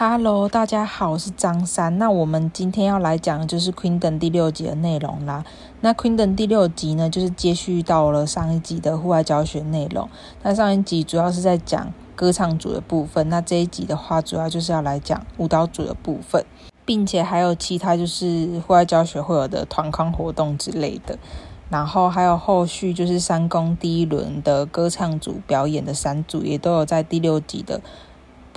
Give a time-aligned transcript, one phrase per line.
[0.00, 1.98] Hello，大家好，我是张三。
[1.98, 5.44] 那我们今天要来讲的就是《Queendom》第六集的内容啦。
[5.80, 10.08] 那《Queendom》第六集呢，就是接续到了上一集的户外教学内容。
[10.44, 16.44] 那上一集主要是在讲歌唱组的部分，那这一集的话，主要就是要来讲舞蹈组的部分，
[16.84, 21.18] 并且还有其他就是户外教学会有的团康活动之类的。
[21.70, 27.80] 然后还有后续就是三公第一轮的歌唱组表演的三组，也都有在第六集的。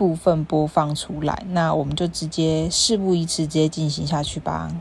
[0.02, 4.72] 部分播放出来，那我们就直接事不宜迟，直接进行下去吧。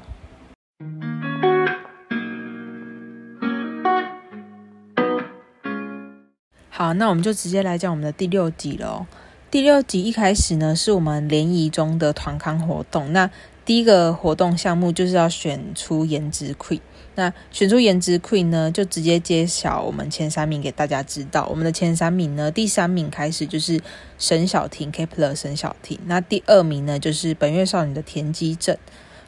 [6.70, 9.06] 好，那我们就直接来讲我们的第六集了。
[9.50, 13.12] 第六集一开始呢，是我们联谊中的团康活动。
[13.12, 13.30] 那
[13.66, 16.80] 第一个活动项目就是要选出颜值 Queen。
[17.20, 21.46] 那选出颜值 Queen 呢，就直接揭晓我们前三名给大家知道。
[21.50, 23.78] 我们的前三名呢，第三名开始就是
[24.16, 25.98] 沈小婷 Kep1er 沈小婷。
[26.06, 28.74] 那第二名呢，就是本月少女的田基正。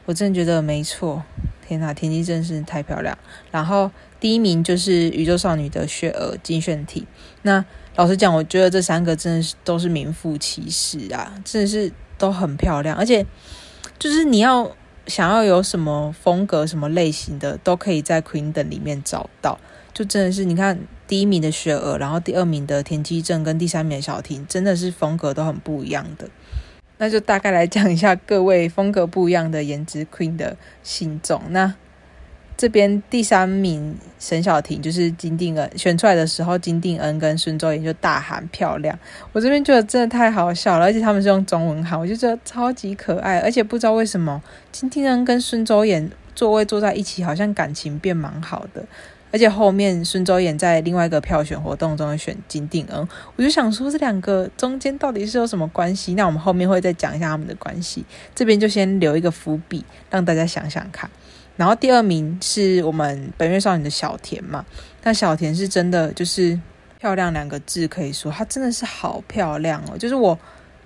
[0.05, 1.21] 我真的觉得没错，
[1.67, 3.15] 天哪，田基正是太漂亮。
[3.51, 7.05] 然后第一名就是宇宙少女的雪儿金炫廷。
[7.43, 7.63] 那
[7.95, 13.23] 老实讲，我觉得这三个真的是都是名副其实啊，真的是都很漂亮，而且
[13.99, 14.75] 就是你要。
[15.07, 19.59] 想要有什么风格、什么类型的，都可以在 Queen 的里面找到。
[19.93, 26.27] 就真的是，你看第一名的雪儿，然后第二名的田基正跟第三名的小婷，真的是风格都很不一样的。
[26.97, 31.41] 那就大概来讲一下各位风格不一样的颜值 Queen 的心中。
[31.49, 31.75] 那
[32.63, 38.97] 这边第三名沈小婷就是金定恩选出来的时候，金定恩跟孙周妍就大喊漂亮。
[39.33, 43.39] 我这边觉得真的太好笑了，而且他们是用中文喊，我就觉得超级可爱。
[43.39, 48.81] 而且不知道为什么金定恩跟孙周妍座位坐在一起，好像感情变蛮好的。
[49.33, 53.05] 而且后面孙周妍在另外一个票选活动中选金定恩，
[53.35, 56.13] 我就想说这两个中间到底是有什么关系？
[56.13, 61.09] 那我们后面会再讲一下他们的关系，这边就先留一个伏笔，让大家想想看。
[61.55, 64.65] 然后第二名是我们本月少女的小田嘛，
[65.03, 66.59] 那小田是真的就是
[66.99, 69.97] 漂亮两个字可以说，她真的是好漂亮哦。
[69.97, 70.37] 就是我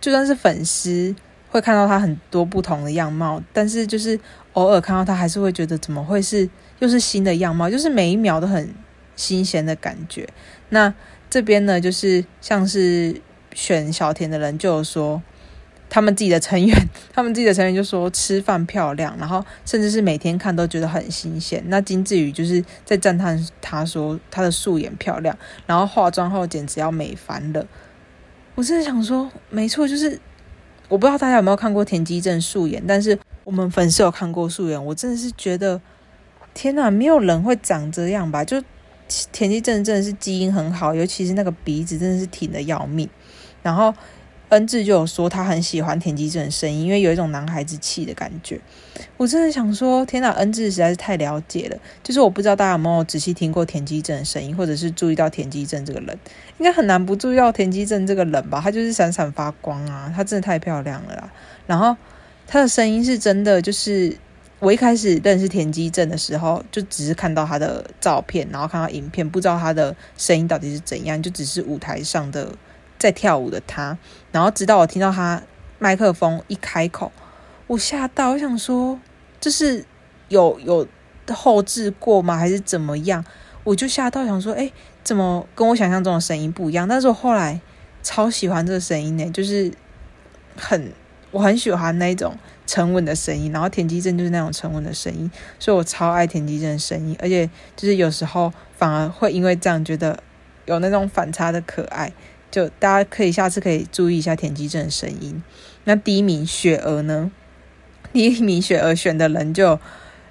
[0.01, 1.15] 就算是粉丝
[1.49, 4.19] 会看到她很多不同的样貌，但是就是
[4.53, 8.73] 偶尔看到她还是会觉得怎么会是又是新的样貌，就是每一秒都很
[9.15, 10.27] 新鲜的感觉。
[10.69, 10.93] 那
[11.29, 13.21] 这边呢，就是像是
[13.53, 15.21] 选小田的人就有说。
[15.89, 21.63] 他们自己的成员，他们自己的成员就说吃饭漂亮，然后甚至是每天看都觉得很新鲜。
[21.67, 27.65] 那金智宇就是在赞叹他说他的素颜漂亮，然后化妆后简直要美翻了。
[28.55, 30.19] 我真的想说，没错，就是
[30.89, 35.79] 我不知道大家有没有看过田基正素颜，但是我们粉丝有看过素颜，我真的是觉得
[36.53, 38.43] 天哪，没有人会长这样吧？
[38.43, 38.61] 就
[39.31, 43.09] 田基正真的是基因很好，尤其是那个鼻子真的是挺得要命，
[43.63, 43.93] 然后。
[44.49, 48.59] 恩智就有说他很喜欢田基正的声音，因为有一种男孩子气的感觉。
[49.17, 51.77] 我真的想说，天哪，恩智实在是太了解了。
[52.01, 56.17] 就是我不知道大家有没有仔细听过田基正的声音，或者是注意到田基正这个人，
[56.59, 58.61] 应该很难不注意到田基正这个人吧？
[58.63, 61.29] 他就是闪闪发光啊，他真的太漂亮了啦。
[61.65, 61.97] 然后
[62.47, 64.15] 他的声音是真的，就是
[64.59, 72.53] 我一开始认识田基正的时候，就只是看到他的照片，然后看到影片，不知道他的声音到底是怎样，就只是舞台上的。
[72.99, 73.95] 在跳舞的他，
[74.37, 75.41] 然后直到我听到他
[75.79, 77.11] 麦克风一开口，
[77.65, 78.99] 我吓到，我想说
[79.39, 79.83] 这是
[80.27, 80.87] 有有
[81.29, 82.37] 后置过吗？
[82.37, 83.25] 还是怎么样？
[83.63, 84.71] 我就吓到，想说，哎，
[85.03, 86.87] 怎么跟我想象中的声音不一样？
[86.87, 87.59] 但是我后来
[88.03, 89.71] 超喜欢这个声音呢，就是
[90.55, 90.93] 很
[91.31, 92.37] 我很喜欢那种
[92.67, 100.21] 沉稳的声音，然后田基正就是那种沉稳的声音，所以我超爱田基正的声音，而且就是有时候反而会因为这样觉得
[100.67, 102.13] 有那种反差的可爱。
[102.57, 105.43] 就大家可以下次可以注意一下田基正的声音。
[105.83, 107.29] 那第一名雪儿呢？
[108.11, 109.79] 第一名雪儿选的人就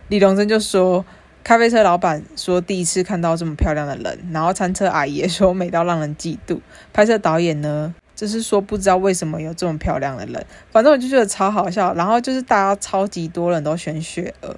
[0.08, 1.05] 李龙珍就说，
[1.44, 6.58] 咖啡车老板说第一次看到这么漂亮的人，然后餐车阿姨也说美到让人嫉妒。
[6.93, 11.94] 拍摄导演呢，就是说不知道为什么有这么漂亮的人，反正我就觉得超好笑。
[11.94, 14.56] 然后就是大家超级多人都选雪儿。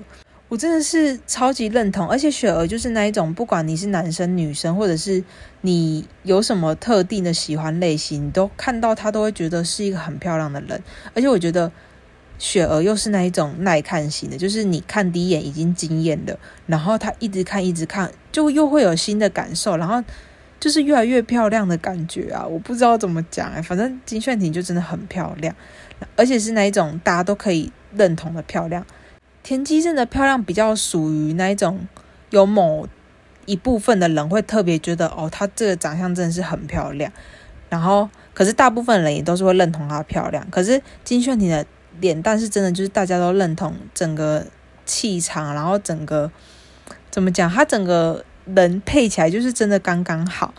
[0.49, 5.23] 我真的是超级认同，而且雪儿就是那一种，不管你是男生女生，或者是
[5.61, 10.83] 你有什么特定的喜欢类型，你都看到她都会觉得是一个很漂亮的人。
[11.15, 11.71] 而且我觉得
[12.39, 20.03] 雪儿又是那一种耐看型的，就是你看第一眼已经惊艳了，然后她一直看一直看，就又会有新的感受，然后
[20.59, 22.47] 就是越来越漂亮的感觉啊！
[22.47, 25.55] 我不知道怎么讲哎，反正金炫廷就真的很漂亮，
[26.17, 28.87] 而且是那一种大家都可以认同的漂亮。
[29.49, 31.89] 田基正的漂亮比较属于那一种，
[32.29, 32.87] 有某
[33.47, 37.11] 一部分的人会特别觉得哦，她这个长相真的是很漂亮。
[37.71, 40.47] 然后可是大部分人也都是会认同她漂亮。
[40.51, 41.65] 可是金炫廷的
[41.99, 44.45] 脸蛋是真的，就是大家都认同整个
[44.85, 46.31] 气场，然后整个
[47.11, 50.53] 怎么讲，她整个人配起来就是真的刚刚好。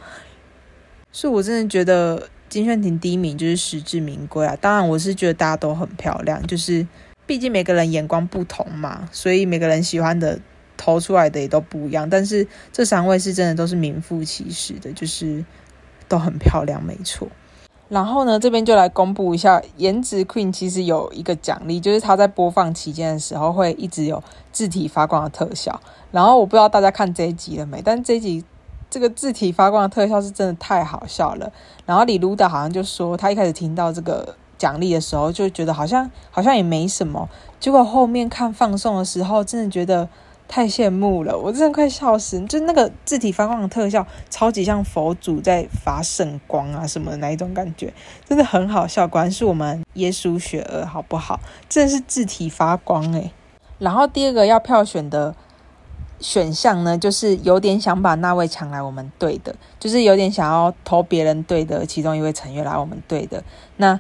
[1.12, 4.58] 所以我真的觉得金炫廷第一名就是实至名归啊！
[4.60, 6.88] 当然我是觉得大家都很漂亮，就是
[7.30, 10.40] 毕竟每个人眼光不同嘛，所以每个人喜欢的
[10.76, 12.10] 投出来的也都不一样。
[12.10, 15.46] 但是这三位是真的都是名副其实的，就是
[16.08, 17.28] 都很漂亮，没错。
[17.88, 25.80] 然后呢，这边就来公布一下颜值 Queen，其实有一个奖励，就是他在播放期间的时候会一直有字体发光的特效。
[26.12, 28.44] 然后我不知道大家看这一集了没，但这一集。
[28.92, 31.52] 这个字体发光的特效是真的太好笑了。
[31.86, 37.28] 然后李卢达好像就说，他一开始听到这个奖励的时候，就觉得好像好像也没什么。
[37.60, 40.08] 结果后面看放送的时候，真的觉得
[40.48, 42.40] 太羡慕了，我真的快笑死。
[42.46, 47.92] 就那个字体发光的特效，超级像佛祖在发圣光啊什么的那一种感觉，
[48.28, 49.08] 真的很好笑。
[49.08, 51.40] 果然是我们耶稣学儿，好不好？
[51.68, 53.32] 真的是字体发光诶。
[53.80, 55.34] 然后第二个要票选的。
[56.22, 63.42] 选项呢，就是有点想把那位抢来我们队的，就是有点想要投别人队的其中一位成员来我们队的。
[63.78, 63.98] 那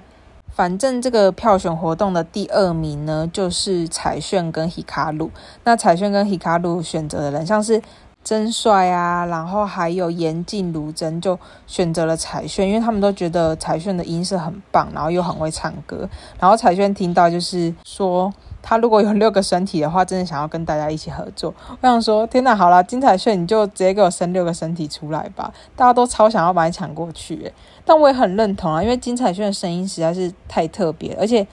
[0.59, 5.29] 反正这个票选活动的第二名呢，就是彩炫跟 Hikaru。
[5.63, 7.81] 那彩炫跟 Hikaru 选择的人，像是
[8.25, 16.09] 真帅啊，然后还有严静如真就选择了彩炫，因为他们都觉得彩炫的音色很棒，然后又很会唱歌。
[16.38, 18.33] 然后彩炫听到就是说。
[18.61, 21.53] 他如果有六个身体的话，真的想要跟大家一起合作。
[21.79, 25.50] 我想说，天哪，好啦，金彩炫，你就直接给我生六个身体出来吧！
[25.77, 27.50] 大家都超想要把你抢过去，
[27.89, 31.47] 但我也很认同啊，因为金彩炫的声音实在是太特别，而且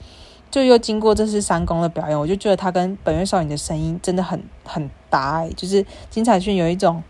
[0.51, 7.01] 就又经过这次三公的表演，我就觉得他跟本月少女的声音真的很很搭，诶，就是金彩炫有一种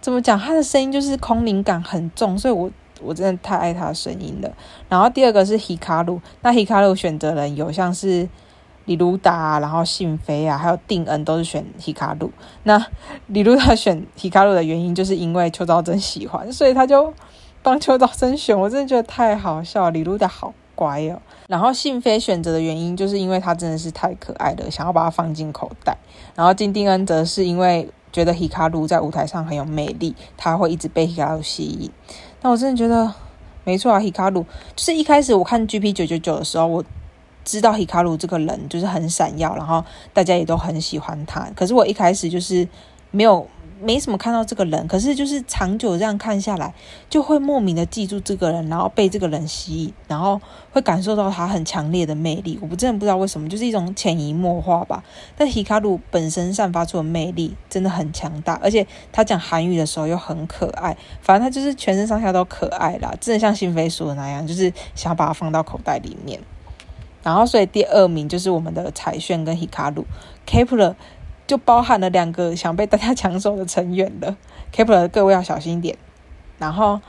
[0.00, 2.70] 怎么讲，他的声音就是空灵感很重，所以我
[3.02, 4.50] 我真的太爱他的声音了。
[4.88, 8.26] 然后第二个是 Hikaru，那 Hikaru 选择人有像是。
[8.86, 12.30] 李卢达，然后信飞啊，还有定恩都是选皮卡鲁。
[12.64, 12.86] 那
[13.28, 17.10] 李卢达选皮卡鲁的原因，就是因为邱昭真喜欢，所以他就
[17.64, 18.56] 帮邱昭真选。
[18.56, 21.20] 我真的觉得太好笑，李露的好乖哦。
[21.48, 25.98] 然后信飞选择的原因，就是因为他真的是太可爱了，想要把它放进口袋。
[26.36, 31.90] 然后金定恩则是因为觉得 Hikaru 在舞台上很有魅力，他会一直被 Hikaru 吸引。
[32.42, 33.12] 那我真的觉得
[33.64, 34.44] 没错啊，Hikaru
[34.76, 36.84] 就是一开始我看 GP 九九九的时候，我。
[37.46, 39.84] 知道 Hikaru 这个人就是很闪耀，然后
[40.14, 41.46] 大家也都很喜欢他。
[41.54, 42.66] 可是我一开始就是
[43.10, 43.46] 没有
[43.80, 46.72] 没什么看到这个人，可是就是长久这样看下来，
[47.10, 50.40] 就会莫名的记住这个人，然后被这个人吸引，然后
[50.72, 52.58] 会感受到他很强烈的魅力。
[52.62, 55.02] 我不真的不知道为什么，就是一种潜移默化吧。
[55.36, 66.40] 但皮卡鲁本身散发出的魅力真的很强大，而且他讲韩语的时候又很可爱，反正他就是全身上下都可爱啦，真的像心飞说的那样，就是想要把它放到口袋里面。
[67.22, 70.94] 然后，所以第二名就是我们的彩炫跟 Hikaru，Kep1er
[71.46, 74.36] 就包含了两个想被大家抢走的成员了。
[74.74, 75.96] Kep1er 各位要小心一点。
[76.58, 77.00] 然后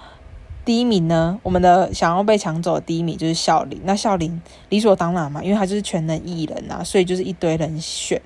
[0.64, 3.80] 第一名呢，我们的想要被抢走的第一名就是孝琳。
[3.84, 8.22] 那孝琳理所当然嘛，因为他就是全能艺人啊，所以就是一堆人选。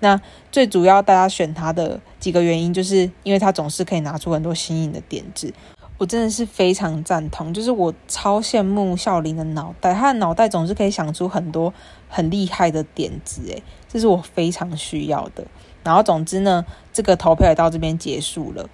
[0.00, 0.20] 那
[0.52, 5.52] 最主要大家选他的几个原因，就是因为他总是可以拿出很多新颖的点子。
[5.98, 11.72] 我真的是非常赞同，就是我超羡慕孝琳的脑袋，他的脑袋总是可以想出很多
[12.08, 15.44] 很厉害的点子，诶，这是我非常需要的。
[15.82, 18.68] 然后总之呢，这个投票也到这边结束了。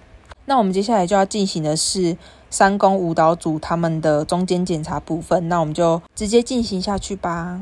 [0.45, 2.17] 那我们接下来就要进行的是
[2.49, 7.61] 三公舞蹈组他们的中间检查部分，那我们就直接进行下去吧。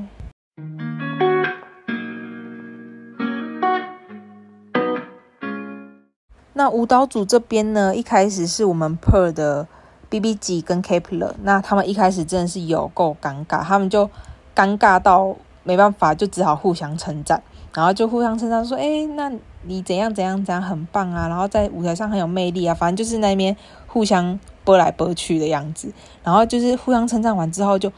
[6.54, 9.68] 那舞蹈组这边呢，一开始是我们 Per 的
[10.10, 14.10] BBG 跟 Kepler，那他们一开始真的是有够尴尬，他们就
[14.56, 17.42] 尴尬到没办法，就只好互相称赞，
[17.74, 19.32] 然后就互相称赞说：“哎，那
[19.64, 23.56] 你怎样怎样怎样很棒啊，然后在舞台上很有魅力啊。”反正就是那边
[23.88, 27.92] 互相拨来拨去的样子，然后就是互相称赞完之后就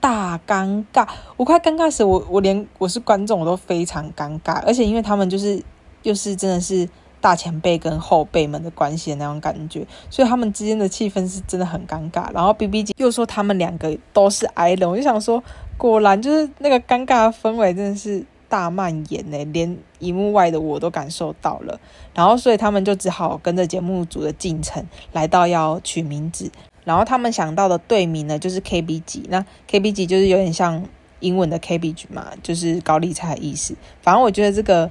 [0.00, 1.06] 大尴尬，
[1.36, 5.62] 我快尴尬死我，我连我是观众我都非常尴尬，而且因为他们就是
[6.02, 6.88] 又、是真的是。
[7.18, 12.30] 大前辈跟后辈们的关系的那种感觉，所以他们之间的气氛是真的很尴尬。
[12.32, 15.42] 然后 BB 姐又说他们两个都是 I 人，我就想说，
[15.76, 21.78] 果然就是那个尴尬的氛围真的是大蔓延呢，连荧幕外的我都感受到了。
[22.14, 26.50] 然后所以他们就只好跟着节目组的进程来到要取名字。
[26.84, 29.24] 然后他们想到的队名呢，就是 KB 级。
[29.28, 30.84] 那 KB 级就是有点像
[31.20, 33.74] 英文的 cabbage 嘛，就是高丽菜的意思。
[34.02, 34.90] 反正我觉得这个。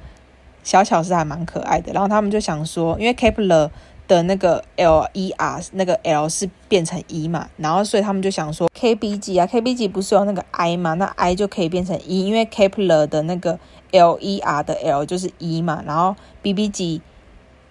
[0.64, 3.70] 小巧是还蛮可爱的，然后他们就想说，因为 Kepler
[4.08, 9.88] 的那个 L E R 那个 L 是变成 E 嘛，然后所以他们就想说 K B G 啊，K B G
[9.88, 13.60] 不是有那个 I 嘛，那 I 就可以变成 E，因为 Kepler 的那个
[13.92, 17.02] L E R 的 L 就是 E 嘛，然后 B B G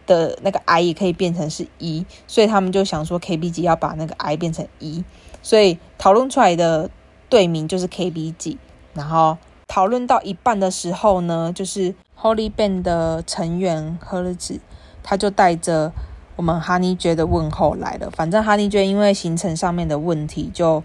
[0.07, 5.05] 的那个 I 也可以变成是 E，所以他们就想说 K B G 要把那个 I 变成 E，
[5.41, 6.91] 所以讨论出来的
[7.29, 8.59] 队名就是 K B G，
[8.93, 9.39] 然后
[9.69, 14.59] 讨论到一半的时候呢，就是 Holy Band 的成员赫儿子，
[15.05, 15.93] 他就带着。
[16.37, 20.83] 我们哈尼觉的问候来了，反正哈尼觉因为行程上面的问题，就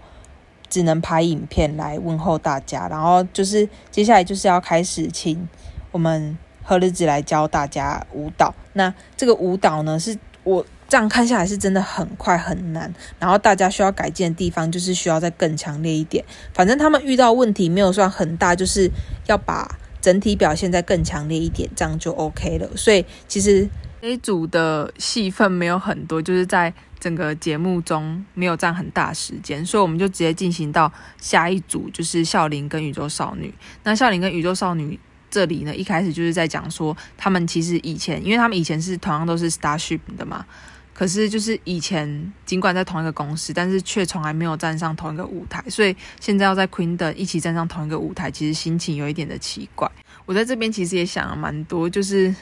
[0.68, 2.86] 只能拍影片来问候大家。
[2.88, 5.48] 然后就是接下来就是要开始请
[5.90, 8.54] 我们何日子来教大家舞蹈。
[8.74, 12.94] 那这个舞蹈呢，是我这样看下来是真的很快很难。
[13.18, 16.24] 然后大家需要改进的地方，就是需要再更强烈一点。
[16.54, 18.88] 反正他们遇到问题没有算很大，就是
[19.26, 22.68] 要把整体表现再更强烈一点，这样就 OK 了。
[22.76, 23.68] 所以其实。
[24.00, 33.52] 这一组的戏份没有很多，就是在整个节目中没有占很大时间，所以我们就直接进行到下一组，就是孝琳跟宇宙少女。
[33.82, 34.98] 那孝琳跟宇宙少女
[35.30, 40.46] 这里呢，一开始就是在讲说，他们其实以前，因为他们以前是同样都是 Starship 的嘛，
[40.94, 49.90] 可是就是以前尽管在同一个公司，但是却从来没有站上同一个舞台，所以现在要在 Queendom 一起站上同一个舞台，其实心情有一点的奇怪。
[50.24, 52.34] 我在这边其实也想了蛮多，就是。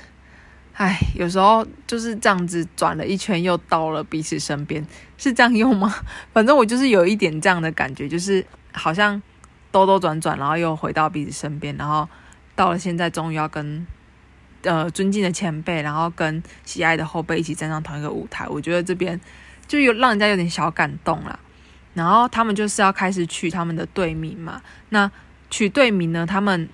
[0.79, 5.93] 哎，有时候就是这样子转了一圈，又到了彼此身边，是这样用吗？
[6.33, 9.21] 反正我就是有一点这样的感觉，就是好像
[9.73, 12.09] 兜兜转转，然后又回到彼此身边，然后
[12.55, 13.85] 到了现在，终于要跟
[14.63, 18.47] 呃尊敬的前辈，然后跟喜爱的后辈一起站上同一个舞台。
[18.47, 19.21] 我觉得这边
[19.67, 21.37] 就有让人家有点小感动啦。
[21.95, 25.11] 然后他们就是要开始取他们的队名嘛，那
[25.51, 26.69] 取队名呢，他们。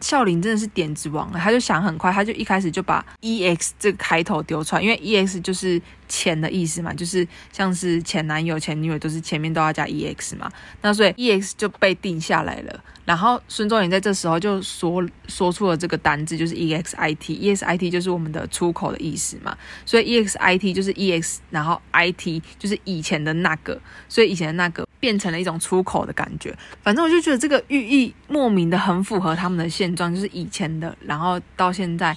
[0.00, 10.50] 孝林真的是点子王，他就想很快，他就一开始就把 EX 这个开头丢出来，因为 EX 就是钱的意思嘛，就是像是前男友、前女友都是前面都要加 EX 嘛，
[10.82, 12.84] 那所以 EX 就被定下来了。
[13.04, 24.86] 然后孙仲延在这时候就说说出了这个单字，就是 EXIT，EXIT 就是我们的出口的意思嘛，所以 EXIT 就是 EX，然后 IT 就是以前的那个，所以以前的那个。
[25.00, 32.14] 变成了一种出口的感觉，反正我就觉得这个寓意莫名的很符合他们的现状，就是以前的，然后到现在，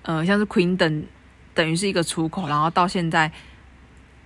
[0.00, 1.04] 呃，像是 Queen 等
[1.52, 3.30] 等于是一个出口，然后到现在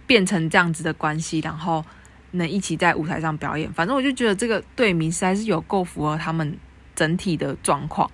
[0.07, 1.85] 变成这样子的关系，然后
[2.31, 6.57] 能一起在舞台上表演，反正我就觉得这个队名实在是有够符合他们
[6.95, 8.09] 整体的状况，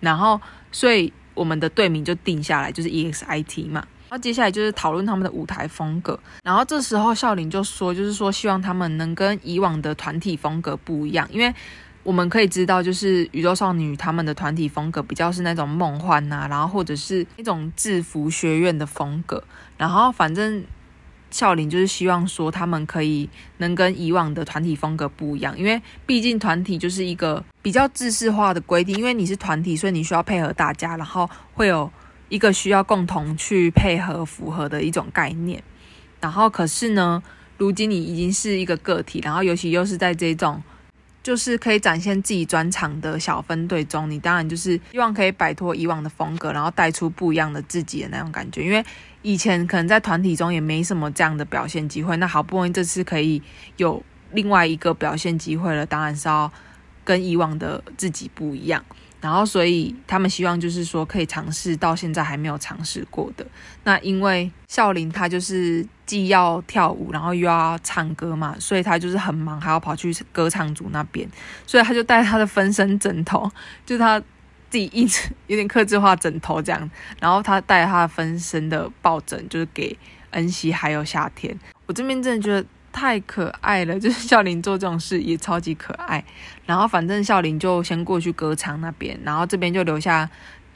[0.00, 0.40] 然后
[0.72, 3.86] 所以我们的队名就定下来就是 EXIT 嘛。
[4.08, 11.54] 然后接下来就是讨论他们的舞台风格，然后这时候孝琳就说，就是说希望他们能跟以往的团体风格不一样，因为
[12.02, 19.44] 我们可以知道，就是宇宙少女他们的团体风格比较是那种梦幻呐、然后或者是那种制服学院的风格，
[19.76, 20.64] 然后反正
[21.30, 31.92] 孝琳就是希望说他们可以能跟以往的团体风格不一样，因为毕竟团体就是一个比较制式化的规定，因为你是团体，所以你需要配合大家，然后会有。
[32.28, 35.62] 一个需要共同去配合、符合的一种概念，
[36.20, 37.22] 然后可是呢，
[37.56, 40.62] 如今你已经是一个个体，然后尤其又是在这种
[41.22, 48.64] 就是可以展现自己专长的小分队中，你当然就是希望可以摆脱以往的风格，然后带出不一样的自己的那种感觉。
[48.64, 48.84] 因为
[49.22, 53.42] 以前可能在团体中也没什么这样的表现机会，那好不容易这次可以
[53.76, 56.50] 有另外一个表现机会了，当然是要
[57.04, 58.84] 跟以往的自己不一样。
[59.20, 63.44] 然后，所以他们希望就是说可以尝试到现在还没有尝试过的。
[63.82, 71.28] 那因为孝琳她就是既要跳舞，然后又要唱歌嘛，所以她就是很忙，还要跑去歌唱组那边。
[71.66, 73.50] 所以她就带她的分身枕头，
[73.84, 74.20] 就她
[74.70, 76.90] 自己一直有点克制化枕头这样。
[77.20, 79.98] 然后他带他分身的抱枕，就是给
[80.30, 81.58] 恩熙还有夏天。
[81.86, 82.64] 我这边真的觉得。
[82.92, 86.24] 太可爱了， 就是孝林做这种事也超级可爱。
[86.66, 90.28] 然后反正孝林就先过去歌唱那边，然后这边就留下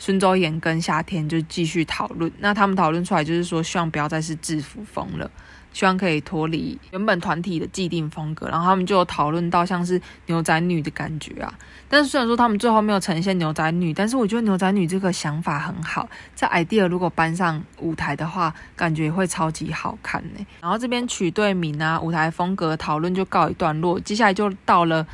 [0.05, 2.29] 孙周延跟夏天就继续讨论。
[2.41, 5.31] 那他们讨论出来就是说，希望不要再是制服风了。
[5.73, 11.55] 希望可以脱离原本团体的既定风格，然后他们就有讨论到像是牛仔女的感觉啊。
[11.89, 20.45] 但是虽然说他们最后没有呈现牛仔女，但是我觉得牛仔女这个想法很好，在 idea 如果搬上舞台的话，感觉会超级好看呢。
[20.61, 25.07] 然后这边取队名啊，舞台风格讨论就告一段落，接下来就到了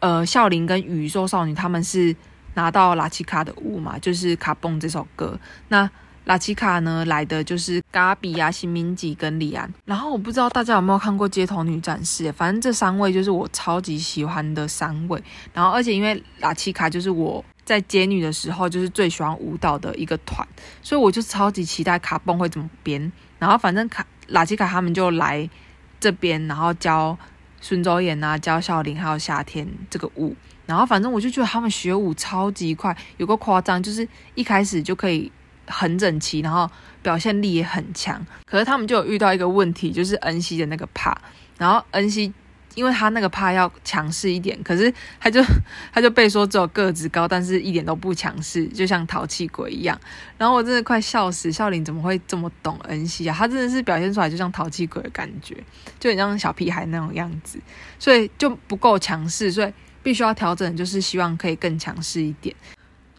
[0.00, 2.14] 呃孝琳跟宇宙少女他们是
[2.56, 5.88] 拿到拉奇卡的舞嘛，就是卡蹦这首歌那。
[6.26, 15.22] 拉奇卡呢来的就是嘎比啊、新明吉跟李安，然后我不知道大家有没有看过《街头女战士》，反正这三位就是我超级喜欢的三位。
[15.54, 20.44] 然后而且因为拉奇卡就是我在接女的时候就是最喜欢舞蹈的一个团，
[20.82, 23.12] 所以我就超级期待卡蹦会怎么编。
[23.38, 25.48] 然后反正卡拉基卡他们就来
[26.00, 27.16] 这边，然后教
[27.60, 30.34] 孙周妍啊，教孝林还有夏天这个舞。
[30.66, 35.32] 然后反正我就觉得他们学舞超级快，有个夸张，就是一开始就可以
[35.66, 36.70] 很整齐，然后
[37.02, 38.24] 表现力也很强。
[38.44, 41.16] 可是他们就有遇到一个问题，就是恩熙的那个帕，
[41.56, 42.32] 然后恩熙。
[42.74, 45.42] 因为他那个怕要强势一点，可是他就
[45.90, 49.98] 他就被说只有个子高，但是一点都不强势，就像淘气鬼一样。
[50.36, 53.34] 然后我真的快笑死，孝琳怎么会这么懂恩熙啊？
[53.34, 55.56] 他真的是表现出来就像淘气鬼的感觉，
[55.98, 57.58] 就很像小屁孩那种样子，
[57.98, 59.72] 所以就不够强势，所以
[60.06, 62.54] 必须要调整，就是希望可以更强势一点。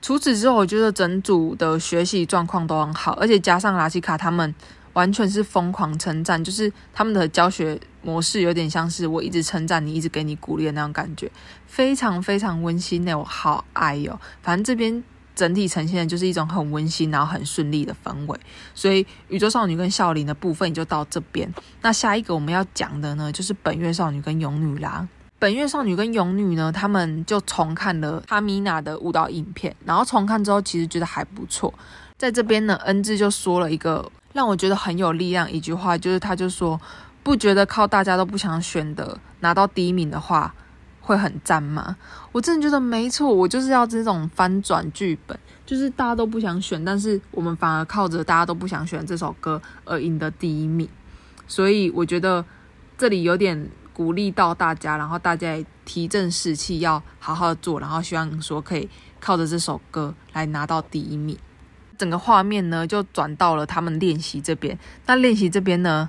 [0.01, 4.56] 除此之后，我觉得整组的学习状况都很好，而且加上拉奇卡他们。
[4.94, 11.32] 完全是疯狂称赞，就是他们的教学模式有点像是我一直称赞你，一直给你鼓励的那种感觉，
[11.67, 15.03] 非常非常温馨呢，我好爱哟、反正这边
[15.36, 18.39] 整体呈现的就是一种很温馨，然后很顺利的氛围。
[18.74, 21.53] 所以宇宙少女跟孝琳的部分就到这边。
[21.84, 25.08] 那下一个我们要讲的呢，就是本月少女跟勇女啦。
[25.39, 31.74] 本月少女跟勇女呢，他们就重看了哈米娜的舞蹈影片，然后重看之后其实觉得还不错。
[32.17, 34.12] 在这边呢，恩智就说了一个。
[34.34, 36.79] 让我觉得很有力量一句话，就是他就说，
[37.24, 40.53] 不觉得靠大家都不想选的拿到第一名的话
[41.01, 41.98] 会很赞吗？
[42.32, 50.88] 我真的觉得没错，我就是要这种翻转剧本，就是大家都不想选，但是我们反而靠着大家都不想选这首歌而赢得第一名，
[51.48, 52.46] 所以我觉得
[52.96, 58.87] 这里有点鼓励到大家，然后大家也提振士气，要好好做，然后希望说可以
[59.19, 61.35] 靠着这首歌来拿到第一名。
[61.97, 64.77] 整个画面呢，就转到了他们练习这边。
[65.07, 66.07] 那练习这边呢，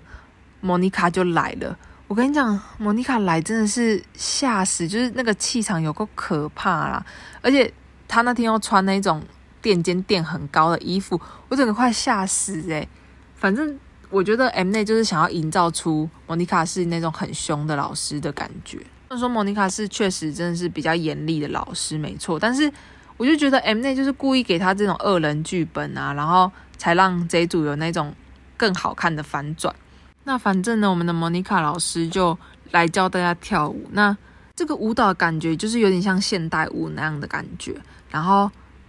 [0.60, 1.78] 莫妮卡就来了。
[2.08, 7.06] 我跟你讲，莫妮卡来真的是吓死，就是那个气场有够可怕啦！
[7.40, 7.72] 而且
[8.06, 9.22] 她那天又穿那种
[9.62, 12.86] 垫肩垫很高的衣服，我整个快吓死诶、
[13.34, 18.78] 反正我觉得 M 内就是想要营造出莫妮卡是那种很凶的老师的感觉。
[18.78, 22.72] 虽然说莫妮卡是确实真的是比较严厉的老师，没错，但是。
[23.18, 28.14] 我就觉得 M 内就是故意给他这种恶人剧本啊，然后才让这一组有那种
[28.56, 29.74] 更好看的反转。
[30.22, 32.38] 那反正呢，我们的莫妮卡老师就
[32.70, 33.88] 来教大家跳舞。
[33.90, 34.16] 那
[34.54, 37.74] 这个舞蹈感觉就是有点像现代舞那样的感觉，
[38.08, 38.48] 然后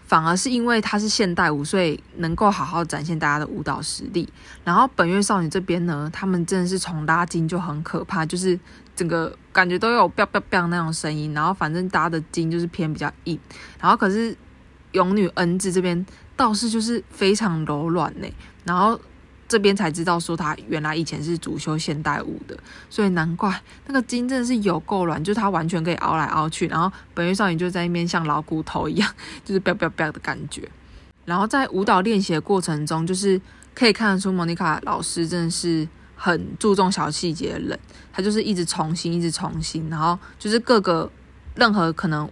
[0.10, 4.28] 反而是因为它是现代舞，所以能够好好展现大家的舞蹈实力。
[4.66, 8.60] 然后本月少女这边呢，他们真的是从拉筋就很可怕，就是。
[8.96, 13.40] 整个感觉都有彪彪彪那种声音，然后反正搭的筋就是偏比较硬，
[13.80, 14.36] 然后可是
[14.92, 18.28] 勇女恩子这边倒是就是非常柔软呢，
[18.66, 19.00] 然后
[19.50, 22.58] 这边才知道说他原来以前是主修现代舞的，
[22.90, 30.70] 所以难怪那个筋真的是有够软，就是她完全可以凹来凹去，然后本月少女就在那边像老骨头一样， 就是 biang biang biang 的感觉，
[31.26, 33.42] 然后在舞蹈练习的过程中，就是
[33.74, 35.86] 可以看得出莫妮卡老师真的是。
[36.22, 37.80] 很注重小细节的人，
[38.12, 41.10] 他就是一直重新，一直重新，然后就是各个
[41.56, 42.30] 任何可能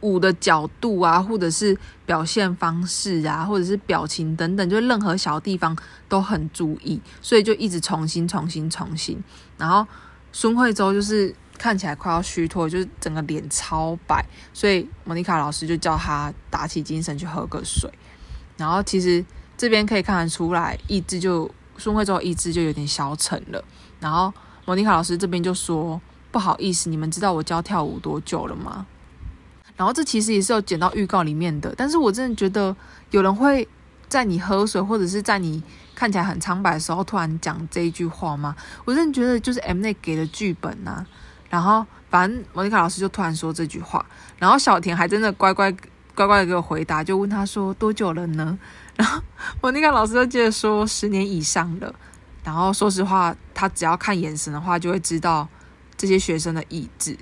[0.00, 5.76] 舞的角度啊，或者是表现方式啊，或者是表情等等，就任何小地方
[6.08, 9.22] 都很注意，所以就一直重新、重新、重新。
[9.56, 9.86] 然后
[10.32, 17.90] 孙慧周就是看起来快要虚脱，就是整个脸超白，所以莫妮卡老师就叫他打起精神去喝个水。
[18.56, 19.24] 然后其实
[19.56, 21.50] 这边可以看得出来，意志就。
[21.78, 23.64] 孙慧周意志就有点消沉了，
[24.00, 24.30] 然后
[24.66, 25.98] 莫妮卡老师这边就说
[26.30, 28.86] ：“不好意思，你们知道我教跳舞多久了吗？”
[29.80, 32.76] 然后这其实也是有剪到预告里面的，但是我真的觉得
[33.12, 33.66] 有人会
[34.10, 35.62] 在你喝水或者是在你
[35.94, 38.54] 看起来很苍白的时候突然讲这一句话吗？
[38.84, 41.06] 我真的觉得就是 M 内给的剧本呐、啊。
[41.48, 44.04] 然后反正莫妮卡老师就突然说这句话，
[44.38, 45.72] 然后小田还真的乖乖
[46.14, 48.58] 乖乖的给我回答，就问他说多久了呢？
[48.96, 49.22] 然后
[49.62, 51.94] 莫妮卡老师就接着说十年以上了。
[52.44, 55.48] 然后说实话，他只要看眼神的话，就会知道
[55.96, 57.16] 这些学生的意志。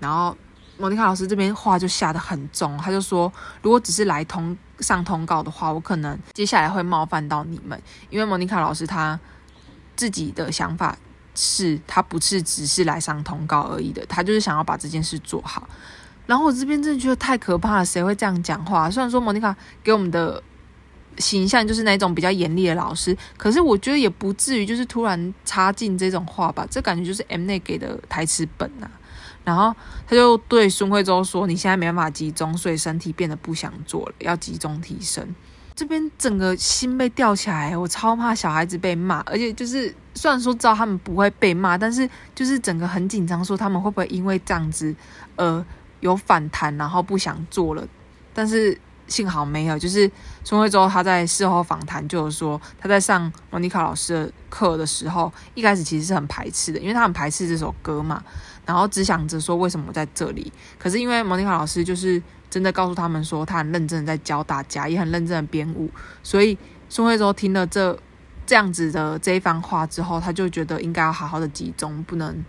[0.00, 0.34] 然后
[0.78, 3.30] 莫妮卡老师这边话就下得很重，他就说，
[3.62, 9.18] 如果只是来通上通告的话，我可能接下来会冒犯到你们，因为莫妮卡老师他
[9.96, 10.96] 自己的想法
[11.34, 15.68] 是，他不是只是来上通告而已的，他就是想要把这件事做好。
[16.26, 18.90] 然后我这边真的觉得太可怕了，谁会这样讲话？
[18.90, 20.42] 虽然说莫妮卡给我们的。
[21.18, 28.88] 形象就是那种比较严厉的老师，可是我觉得也不至于就是突然插进这种话吧，这感觉就是 M 内给的台词本、啊。
[29.48, 29.74] 然后
[30.06, 35.26] 他就对孙慧周说：“你现在没办法集中，所以身体变得不想做了，要集中提升。”
[35.74, 44.94] 这边整个心被吊起来，我超怕小孩子被骂，而且就是虽然说知道他们不会被骂，但是就是整个很紧张，说他们会不会因为这样子
[45.36, 45.64] 呃
[46.00, 47.86] 有反弹，然后不想做了。
[48.34, 49.78] 但是幸好没有。
[49.78, 50.10] 就是
[50.42, 58.20] 孙慧周他在事后访谈就有说，他在上莫妮卡老师的课的时候，一开始其实是很排斥的，因为他很排斥这首歌嘛，
[58.68, 60.52] 然后只想着说为什么在这里。
[60.78, 65.90] 可是因为莫妮卡老师就是真的告诉他们说，他很认真的在教大家，也很认真的编舞，
[66.22, 66.56] 所以
[66.90, 67.98] 孙慧周听了这
[68.46, 72.44] 这样子的这一番话之后，他就觉得应该要好好的集中，不能。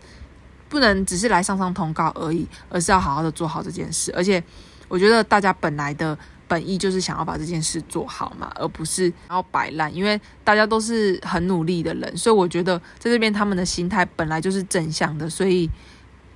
[0.71, 4.13] 不能只是来上上通告而已，而是要好好的做好这件事。
[4.15, 4.43] 而且，
[4.87, 6.15] 我觉得大家本来的
[6.47, 9.91] 本意就是想要把这件事做好嘛，而不是然后摆烂。
[9.95, 15.27] 因为大家都是很努力的人，所以我觉得在这边他们的心态本来就是正向的。
[15.27, 15.67] 所以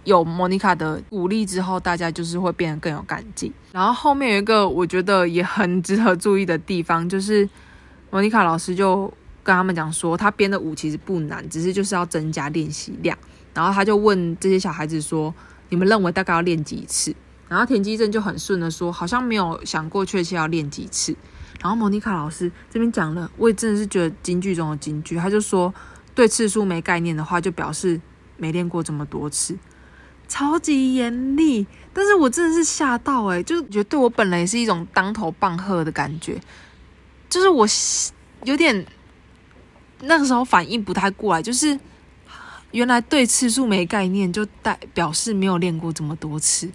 [0.04, 3.54] 有莫妮卡的鼓励之后，大家就是会变得更有干劲。
[3.72, 7.48] 然后后面有一个我觉得也很 值得注意的地方，就是
[8.10, 9.12] 莫妮卡老师就
[9.44, 13.18] 跟他们讲说，他编的舞其实不难，只是就是要增加练习量。
[13.54, 15.34] 然后他就问这些小孩子说
[15.70, 17.16] ：“你们认为大概要练几次？”
[17.48, 21.16] 然后田基正就很顺的说：“好像没有想过确切要练几次。”
[21.62, 25.18] 然后莫妮卡老师这边讲了，我也真的是觉得京剧中的京剧。
[25.18, 25.72] 他就说
[26.16, 28.02] ：“对次数没概念的话，就表示
[28.38, 29.56] 没练过这么多次，
[30.34, 36.42] 超级严厉。”但是我真的是吓到诶，就觉得对我本来也是一种当头棒喝的感觉，
[37.30, 37.68] 就是我
[38.46, 38.86] 有点
[40.02, 41.80] 那个时候反应不太过来，就是。
[42.74, 46.68] 原来对次数没概念，就代表示没有练过这么多次。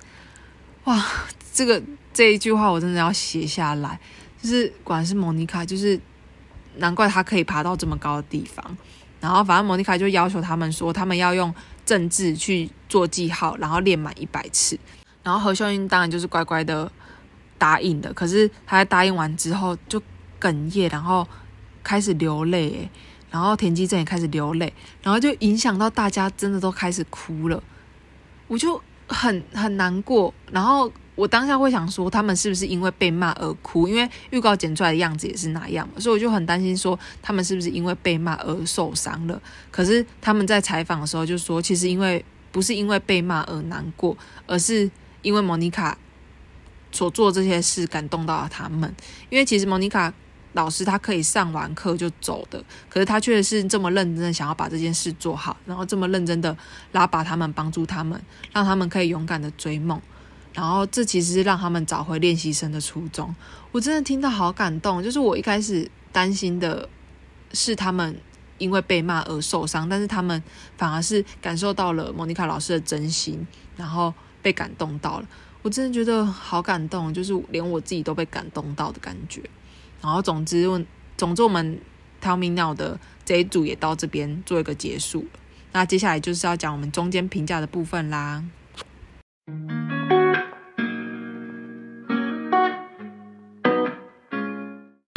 [0.85, 1.05] 哇，
[1.53, 1.83] 这个
[2.15, 3.99] 这一句话我真的要写下来。
[4.41, 5.99] 就是果然是莫妮卡，就是
[6.77, 8.65] 难怪她可以爬到这么高的地方。
[9.21, 11.53] 然后反正莫妮卡就要求他们说，他们要用
[11.89, 14.79] 政治去做记号，然后练满一百次。
[15.23, 16.93] 然后何秀英当然就是乖乖的
[17.57, 18.13] 答应的。
[18.13, 19.99] 可是她在答应完之后就
[20.39, 21.27] 哽咽，然后
[21.83, 22.91] 开始流泪。
[23.31, 24.71] 然后田基正也开始流泪，
[25.03, 27.63] 然后就影响到大家，真的都开始哭了。
[28.49, 30.35] 我就很很难过。
[30.53, 33.89] 然后我当下会想说，他们是不是因为被骂而哭？
[33.89, 39.43] 因为预告剪出来的样子也是那样，所以我就很担心说，他们是不是因为被骂而受伤了？
[39.73, 44.89] 可是他们在采访的时候就说，其实因为不是因为被骂而难过，而是
[45.23, 45.99] 因为莫妮卡
[46.93, 48.95] 所做这些事感动到了他们。
[49.29, 50.15] 因为其实莫妮卡。
[50.55, 56.57] 老师他可以上完课就走的，可是他却是这么认真的想要把这件事做好，然后这么认真的
[56.93, 58.21] 拉拔他们，帮助他们，
[58.53, 60.01] 让他们可以勇敢的追梦，
[60.59, 63.33] 然后这其实是让他们找回练习生的初衷。
[63.71, 66.89] 我真的听到好感动，就是我一开始担心的
[67.53, 68.21] 是他们
[68.59, 70.43] 因为被骂而受伤，但是他们
[70.77, 75.29] 反而是感受到了莫妮卡老师的真心，然后被感动到了。
[75.63, 79.41] 我真的觉得好感动，就是连我自己都被感动到的感觉。
[80.03, 80.69] 然后，总之，
[81.17, 81.81] 总之，我们
[82.21, 85.25] Tell Me Now 的这一组也到这边做一个结束。
[85.71, 88.43] 那接下来就是要讲我们中间评价的部分啦。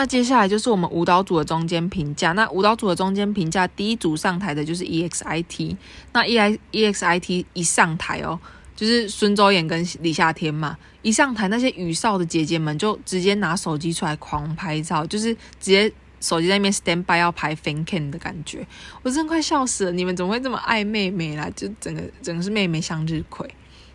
[0.02, 2.32] 那接下来就是我们舞蹈组的中间评价。
[2.32, 5.78] 那舞蹈组的中间评价，第一组上台的就是 EXIT。
[6.12, 8.40] 那 E I EXIT 一上台哦。
[8.76, 18.66] 就是孙周演跟李夏天嘛，一上台那些羽少的姐姐们就直接拿手机出来狂拍照，就是直接手机在那边 stand by 要拍 fan cam 的感觉，
[19.04, 19.92] 我真的快笑死了！
[19.92, 21.48] 你们怎么会这么爱妹妹啦？
[21.56, 23.48] 就整个整个是妹妹向日葵。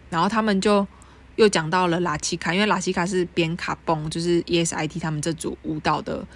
[0.09, 0.87] 然后他们就
[1.37, 6.27] 又讲到了拉奇卡，因为拉奇卡是编卡蹦，就是 ESIT 他们这组舞蹈的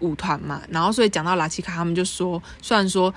[0.00, 0.60] 舞团嘛。
[0.68, 3.14] 然后所以讲到拉奇卡，他们就说，虽然说。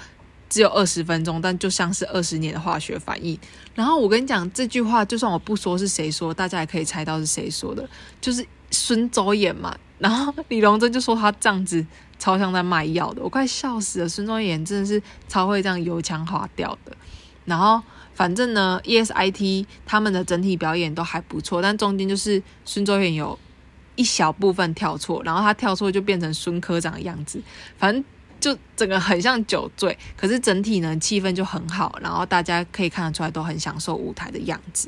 [0.47, 3.37] 只有二十分钟，但就像是二十年的化学反应。
[3.73, 7.89] 然后我跟你讲这句话，就算我不说是谁说，大家也可以猜到是谁说的，
[8.21, 9.75] 就是孙周演嘛。
[9.97, 11.83] 然后李龙珍就说他这样子
[12.19, 14.07] 超像在卖药的，我快笑死了。
[14.07, 16.95] 孙周演真的是超会这样油腔滑调的。
[17.43, 17.81] 然后
[18.15, 23.37] 反正呢，ESIT 他们的整体表演都还不错，但中间就是孙周远有
[23.95, 27.39] 一小部分跳错，然后他跳错就变成孙科长的样子，
[27.77, 28.03] 反正。
[28.37, 34.87] 就整个很像酒醉，可是整体呢气氛就很好，然后大家可以看得出来都很享受舞台的样子，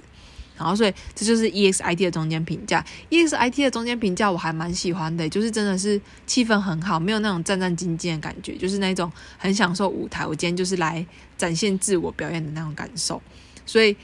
[0.57, 2.83] 然后所以这就是 EXIT 的中间评价。
[3.09, 10.25] EXIT 的中间评价我还蛮喜欢的，就是真的是气氛很好，没有那种战战兢兢的感觉，就是那种很享受舞台。
[10.25, 11.05] 我今天就是来
[11.37, 13.21] 展现自我表演的那种感受，
[13.65, 13.95] 所以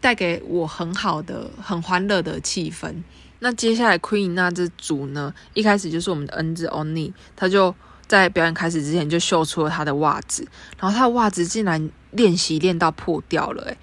[0.00, 2.94] 带给我很好的、很欢乐的气氛。
[3.40, 7.74] 那接下来 Queen 那这组呢，一开始就是我们的 N 字 Only，他就。
[8.08, 10.42] 在表演开始之前就秀出了他的袜子，
[10.80, 13.76] 然后他的袜子竟然练习练到破掉了诶，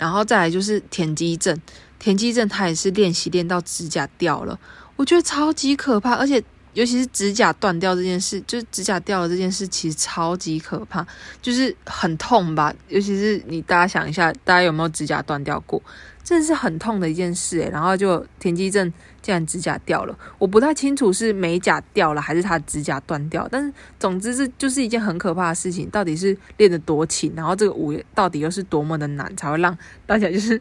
[0.00, 1.54] 然后再来就是田鸡症，
[1.98, 4.58] 田鸡症他也是练习练到指甲掉了，
[4.96, 6.42] 我觉得超级可怕，而且
[6.74, 11.06] 尤其是指甲断掉这件事，就是指甲掉了这件事，其实超级可怕，
[11.42, 12.74] 就是很痛吧。
[12.88, 15.82] 尤其是你大家想一下，大家有没有指甲断掉过？
[16.22, 17.68] 真的是很痛的一件事诶。
[17.70, 25.90] 然后就田鸡正竟然指甲掉了，我不太清楚是美甲掉了还是他指甲断掉，但是总之是就是一件很可怕的事情。
[25.90, 30.60] 到底是练得多勤，然后这个舞到底又是多么的难，才会让大家就是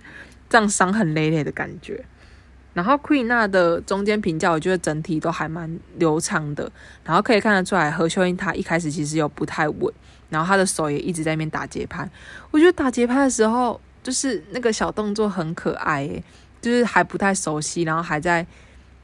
[0.49, 2.03] 这样伤痕累累的感觉。
[2.79, 6.71] 然后 Queen 那的中间评价，我觉得整体都还蛮流畅的。
[7.03, 9.93] 然后可以看得出来，何秀英她一开始其实有不太稳，
[10.29, 12.09] 然后她的手也一直在那边打节拍。
[12.51, 16.23] 我觉得打节拍的时候，就是那个小动作很可爱，诶，
[16.61, 18.47] 就是还不太熟悉，然后还在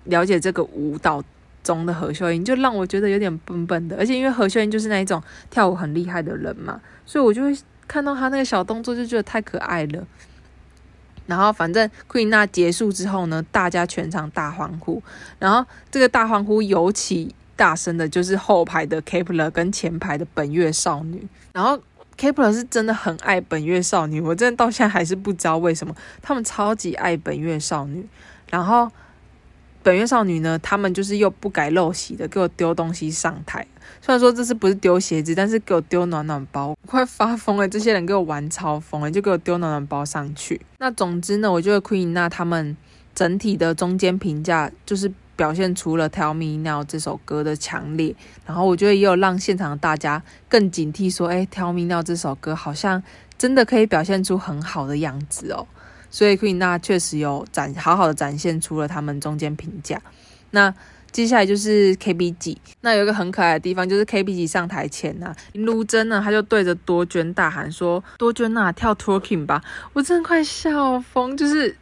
[0.05, 1.21] 了解这个舞蹈
[1.61, 3.97] 中的何秀英，就让我觉得有点笨笨的。
[3.97, 7.53] 而且因为何秀英就是那一种跳舞很厉害的人嘛，所以我就会
[7.89, 10.07] 看到她那个小动作，就觉得太可爱了。
[11.27, 15.01] 然后反正 Queen 那结束之后呢，大家全场大欢呼。
[15.39, 21.27] 然后这个大欢呼尤其大声的，就是后排的 Kepler 跟前排的本月少女。
[21.53, 21.79] 然后
[22.17, 28.07] Kepler 是真的很爱本月少女，我真的到现在还是不知道为什么他们超级爱本月少女。
[28.49, 28.91] 然后。
[29.85, 33.63] 本月少女呢，他们就是又不改陋习的，给我丢东西上台。
[34.01, 37.69] 虽然说这次不是丢鞋子，但是给我丢暖暖包，我快发疯了。
[37.69, 40.59] 这些人给我玩超疯了，就给我丢暖暖包上去。
[40.79, 42.75] 那总之呢，我觉得 Queen 那他们
[43.13, 53.03] 整体的中间评价就是表现出了《Tell Me Now》这首歌的强烈，然后我觉得也有让现场大家更警惕，说：“哎，《Tell Me Now》这首歌好像
[53.37, 55.67] 真的可以表现出很好的样子哦。”
[56.15, 60.01] 所以 Queen 那确实有展好好的展现出了他们中间评价。
[60.51, 60.73] 那
[61.11, 71.75] 接下来就是 KBG，那有一个很可爱的地方，就是 KBG 上台前呐、啊，林如真呢，他就对着多娟大喊说：“多娟呐、啊，跳 Talking 吧！”我真的快笑疯，就是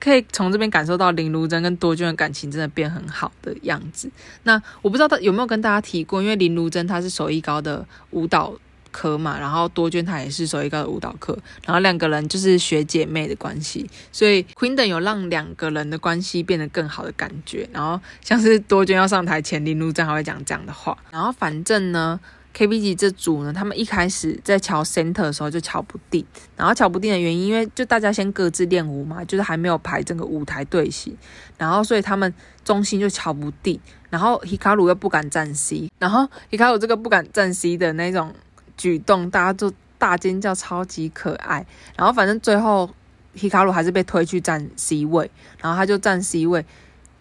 [0.00, 4.10] 可以从这边感受到林如真跟多娟的感情真的变很好的样子。
[4.44, 8.54] 那我不知道他有没有跟大家提过，因为林如真她是手艺高的舞蹈。
[8.94, 17.68] 科嘛，然后多娟她也是手艺高的舞蹈课，然后两个人就是学姐妹的关系，所以 Queendom 有让两个人的关系变得更好的感觉。
[17.72, 20.96] 然后像是多娟要上台前，林路正还会讲这样的话。
[21.10, 22.20] 然后反正呢
[22.56, 26.24] ，KBG 这组呢，他们一开始在乔 center 的时候就乔不定，
[26.56, 31.16] 然后乔不定的原因，因为就大家先各自练舞嘛，就是还没有排整个舞台队形，
[31.58, 32.32] 然后所以他们
[32.64, 38.32] 中心就乔不定，然后 Hikaru 又不敢站 C，然后 Hikaru 这个不敢站 C 的那种。
[38.76, 41.64] 举动，大家就大尖叫，超级可爱。
[41.96, 42.90] 然后反正最后
[43.32, 46.64] 皮卡鲁还是被推去站 C 位，然后他就站 C 位。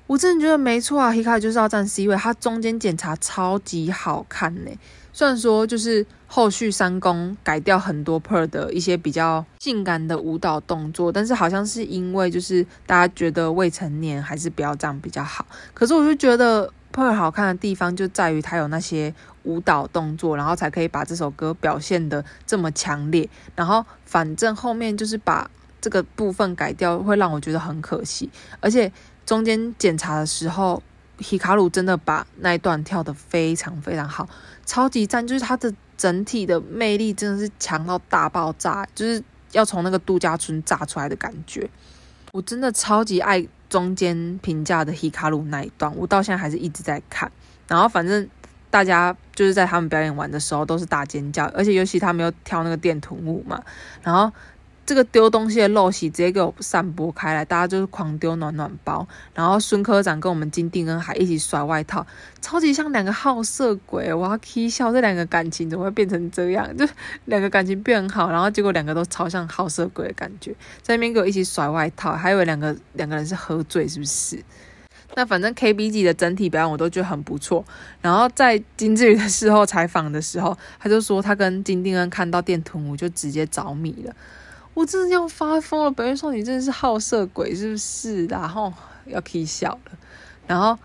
[0.05, 4.71] 我真的觉得没错啊，皮卡鲁就是要站 C 位，他中间检查超级好看呢。
[5.13, 15.45] 虽然说就是后续三公改掉很多 Per 的一些比较性感的舞蹈动作，但是好像是因为就是大家觉得未成年还是不要这样比较好。
[15.73, 19.13] 可是我就觉得 Per 好看的地方就在于他有那些。
[19.43, 23.29] 舞蹈动作，然后才可以把这首歌表现得这么强烈。
[23.55, 25.49] 然后反正后面就是把
[25.81, 28.29] 这个部分改掉，会让我觉得很可惜。
[28.59, 28.91] 而且
[29.25, 30.81] 中间检查的时候
[31.17, 34.27] 皮卡鲁真的把那一段跳得非常非常好，
[34.65, 35.25] 超级赞！
[35.25, 41.69] 就是他的整体的魅力真的是强到大爆炸，就是要从那个度假村炸出来的感觉。
[42.31, 47.31] 我真的超级爱中间评价的 Hikaru 那一段，我到现在还是一直在看。
[47.67, 48.29] 然后反正。
[48.73, 53.61] 大家就是在他们表演完的时候都是大尖叫，而且尤其他们又跳那个电臀舞嘛，
[54.01, 54.31] 然后
[54.85, 62.05] 这个丢东西的陋习直接给我散播开来，大家就是狂丢暖暖包，然后孙科长跟我们金定恩还一起甩外套，
[62.41, 66.75] 超级像两个好色鬼，我要气笑，这两个感情怎么会变成这样？
[66.75, 66.85] 就
[67.25, 74.43] 两个感情变好，然后结果两个都超像好色鬼的感觉，在那边给我一起甩外套，还以为两个两个人是喝醉是不是？
[75.15, 77.63] 那反正 KBG 的整体表演我都觉得很不错。
[78.01, 84.15] 然后在金智宇的事后采访的时候，他就说他跟金定恩看到电臀舞就直接着迷了。
[84.73, 85.91] 我真的要发疯了！
[85.91, 88.25] 本月少女真的是好色鬼，是不是？
[88.25, 88.73] 然后
[89.05, 89.91] 要 K 笑了。
[90.47, 90.75] 然后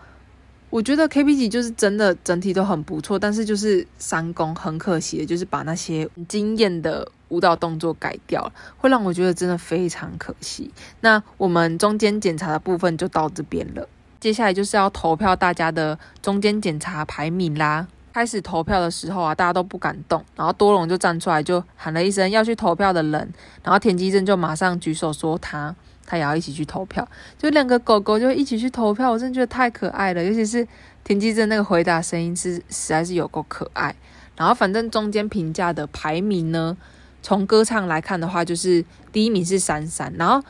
[0.69, 10.71] 我觉得 KBG 就是真的整体都很不错，但是就是三公很可惜的，就是把那些惊艳的舞蹈动作改掉了，会让我觉得真的非常可惜。
[11.01, 13.89] 那我们中间检查的部分就到这边了。
[14.21, 17.87] 接下来就是要投票大家的中间检查排名啦。
[18.13, 25.73] 开始投票的时候啊，大家都不敢动，然后多隆就站出来就喊了一声要去投票的人，然后田鸡正就马上举手说他
[26.05, 27.07] 他也要一起去投票，
[27.39, 30.67] 就两个狗狗就一起去投票，我真的觉得太可爱了，尤其是
[31.05, 33.95] 田鸡正那个回答声音是实在是有够可爱。
[34.37, 36.77] 然后反正中间评价的排名呢，
[37.23, 40.43] 从歌唱来看的话，就是第一名是闪闪，然后。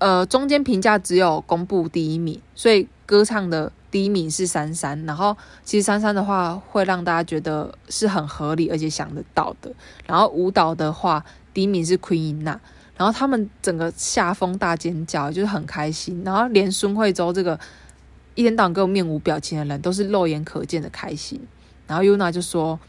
[0.00, 9.70] 呃，中间评价只有公布第一名，所以歌唱的第一名是珊珊，然后其实珊珊的话会让大家觉得是很合理而且想得到的。
[10.06, 12.58] 然后舞蹈的话，第一名是 Queen 娜，
[12.96, 16.22] 然后他们整个下风大尖叫，就是很开心。
[16.24, 17.60] 然后连孙慧周这个
[18.34, 21.38] 一天到晚给我面无表情的人，都是肉眼可见的开心。
[21.86, 22.80] 然后 Yuna 就说：“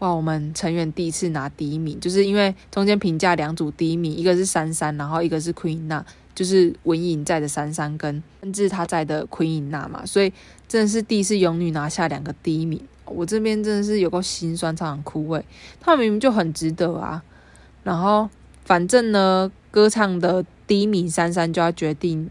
[0.00, 6.04] 哇，我们成员第一次拿第一名，就是因为中间评价两组第一名，一个是珊珊，然后一个是 Queen 娜。”
[6.40, 10.32] 就是文颖在的珊珊跟甚至他在的奎因娜嘛，所以
[10.66, 15.42] 真的是第一次勇女拿下两个第一名，我这边真的是有够心酸，常常哭萎，
[15.82, 17.22] 他们明明就很值得啊。
[17.82, 18.26] 然后
[18.64, 22.30] 反正呢，歌唱的第一名珊珊就要决定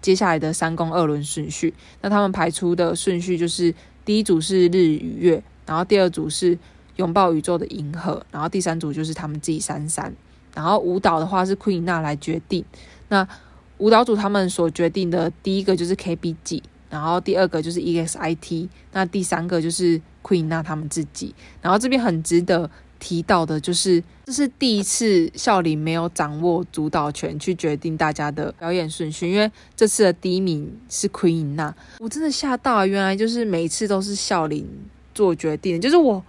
[0.00, 1.74] 接下来的三宫二轮顺序。
[2.00, 6.56] 那他们排出的顺序就是第一组是日与月，然后第二组是
[6.94, 10.14] 拥抱宇宙的银河，然后第三组就是他们自己珊珊。
[10.54, 12.64] 然后舞蹈的话是奎因娜来决定。
[13.08, 13.26] 那
[13.78, 21.34] 舞蹈组他们所决定的第一个就是 KBG，然后第二个就是 EXIT，那第三个就是 Queen 那他们自己。
[21.62, 22.68] 然后这边很值得
[22.98, 34.66] 提到的就是，这是第一次孝林没有掌握主导权去决定大家的表演顺序，因为这次的第一名是 Queen 那，我真的吓到，原来就是每次都是孝林
[35.14, 36.20] 做决定，就是我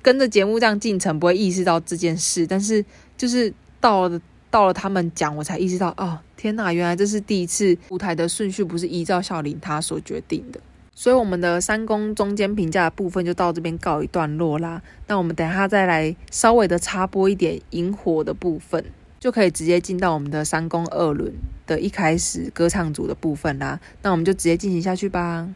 [0.00, 2.84] 跟着节目这样进程不会意识到这件事，但是
[3.16, 4.20] 就是到了。
[4.54, 10.60] 到了他们讲，我才意识到，哦，天哪，原来这是第一次舞台的顺序不是依照孝琳他所决定的。
[10.94, 14.80] 所以我们的三公中间评价的部分就到这边告一段落啦。
[15.08, 18.84] 那我们等下再来稍微的插播一点萤火的部分，
[19.18, 21.32] 就可以直接进到我们的三公二轮
[21.66, 23.80] 的一开始歌唱组的部分啦。
[24.02, 25.48] 那我们就直接进行下去吧。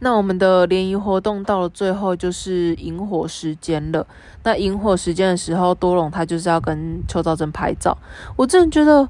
[0.00, 4.06] 那我们的联谊活动到了最后就是萤火时间了。
[4.42, 7.96] 那萤火时间的时候，多隆他就是要跟邱兆珍拍照。
[8.34, 9.08] 我真的觉得，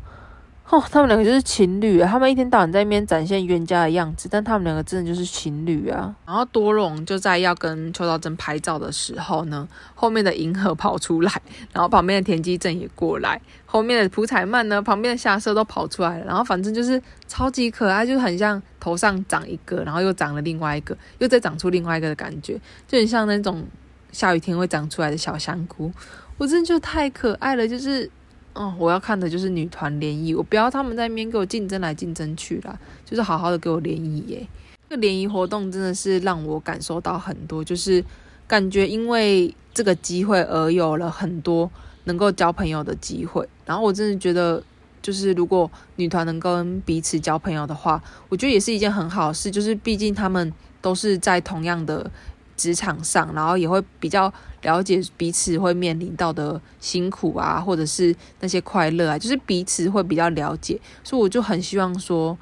[0.70, 2.08] 哦，他们两个就是情侣啊！
[2.08, 6.14] 他们一天到晚在那边展现冤家的样子，但他们两个真的就是情侣啊。
[6.24, 11.32] 然后多隆就在要跟邱道真拍照的时候呢，后面的银河跑出来，
[11.72, 13.40] 然后旁边的田基正也过来。
[13.66, 22.56] 后面的朴彩曼呢，旁边的夏瑟都跑出来了，然后反正就是超级可爱，就是很像头上长一个，然后又长了另外一个，又再长出另外一个的感觉，
[22.86, 23.66] 就很像那种
[24.12, 25.92] 下雨天会长出来的小香菇。
[26.38, 28.08] 我真的就太可爱了，就是
[28.54, 34.46] 哦，我要看的就是女团联谊，我不要他们在那边给我竞争来竞争去啦，就是好好的给我联谊耶。
[34.88, 38.04] 这个联谊活动真的是让我感受到很多，就是
[38.46, 41.70] 感觉因为这个机会而有了很多。
[42.04, 44.60] 能够交朋友的机会，然后我真的觉得，
[45.02, 49.50] 就是如果女团能跟彼此交朋友的话，我觉得也是一件很好事。
[49.50, 52.10] 就是毕竟他们都是在同样的
[52.56, 54.32] 职场上，然后也会比较
[54.62, 60.80] 了解彼此会面临到的辛苦啊，或者是那些快乐啊，就是彼此会比较了解。
[61.04, 62.38] 所以我就很希望说。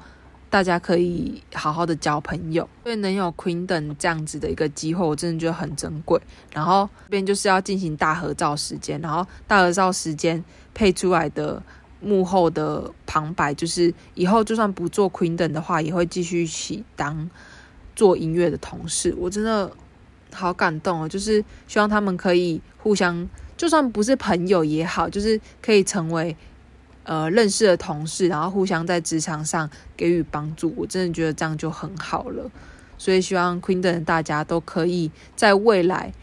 [0.51, 6.19] 大家可以好好的交朋友，所以能有 Queendom 这样子的一个机会，我真的觉得很珍贵。
[6.51, 11.61] 然后这边就是要进行大合照时间，然后大合照时间配出来的
[12.01, 17.29] 幕后的旁白，就是以后就算不做 Queendom 的话，也会继续一起当
[17.95, 19.15] 做音乐的同事。
[19.19, 19.71] 我真的
[20.33, 26.35] 好感动哦，就是希望他们可以互相，就算不是朋友也好，就是可以成为。
[27.05, 32.51] 呃，认识的同事，然后互相在职场上给予帮助，我真的觉得这样就很好了。
[32.99, 36.13] 所以希望 Queendom 的大家都可以在未来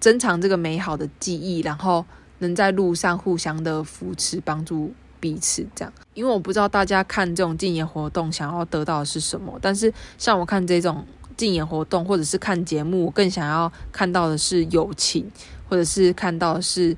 [0.00, 2.06] 珍藏这个美好的记忆，然后
[2.38, 5.66] 能在路上互相的扶持、帮助彼此。
[5.74, 15.30] 这样，因为我不知道大家看这种竞演活动想要得到的是什么，但是像我看这种竞演活动或者是看节目，我更想要看到的是友情，
[15.68, 16.96] 或者是看到的是。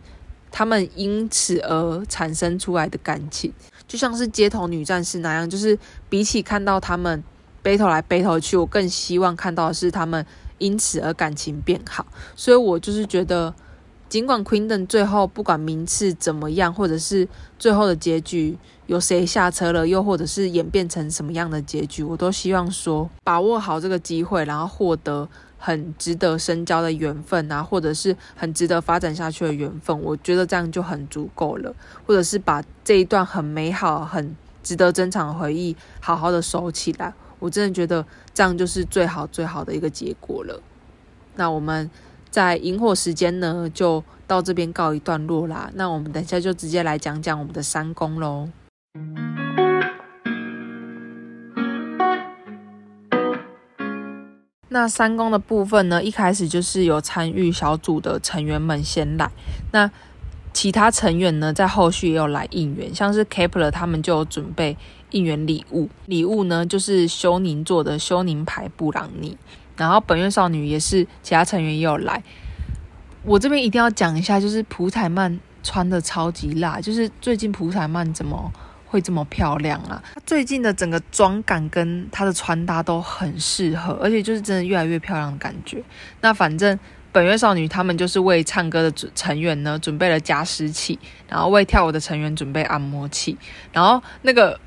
[0.48, 3.52] 他们因此而产生出来的感情，
[3.86, 7.22] 就像是街头女战士那样，就是比起看到他们
[7.62, 10.24] battle 来 battle 去，我更希望看到的是他们
[10.56, 12.06] 因此而感情变好。
[12.34, 13.54] 所以我就是觉得，
[14.08, 25.28] 尽管 Queen 最后不管名次怎么样，或者是最后的结局有谁下车了，又或者是演变成什么样的结局，我都希望说把握好这个机会，然后获得。
[25.58, 31.74] 很值得深交的缘分啊，或者是很值得发展下去的缘分，我觉得这样就很足够了。
[32.06, 40.60] 或者是把这一段很美好、很值得珍藏的回忆好好的收起来，我真的觉得这样就是最好最好的一个结果了。
[41.36, 41.90] 那我们
[42.30, 45.70] 在萤火时间呢，就到这边告一段落啦。
[45.74, 48.50] 那我们等一下就直接来讲讲我们的三宫喽。
[54.68, 59.30] 那三公的部分呢，一开始就是有参与小组的成员们先来。
[59.72, 59.90] 那
[60.52, 64.76] 其他成员呢，在后续也有来应援，像是 Kepler 他们就有准备
[65.12, 69.38] 应援礼物，礼物呢就是修宁做的修宁牌布朗尼，
[69.78, 72.22] 然后本月少女也是其他成员也有来。
[73.22, 78.52] 我这边一定要讲一下，就是普彩曼穿的超级辣，就是最近普彩曼怎么
[78.86, 80.02] 会这么漂亮啊？
[80.14, 85.82] 她最近的整个妆感跟她的穿搭都很适合，而且就是真的越来越漂亮的感觉。
[86.20, 86.78] 那反正
[87.12, 93.36] 本月少女他们就是为唱歌的成员呢准备了加湿器，然后为跳舞的成员准备按摩器，
[93.72, 94.58] 然后那个。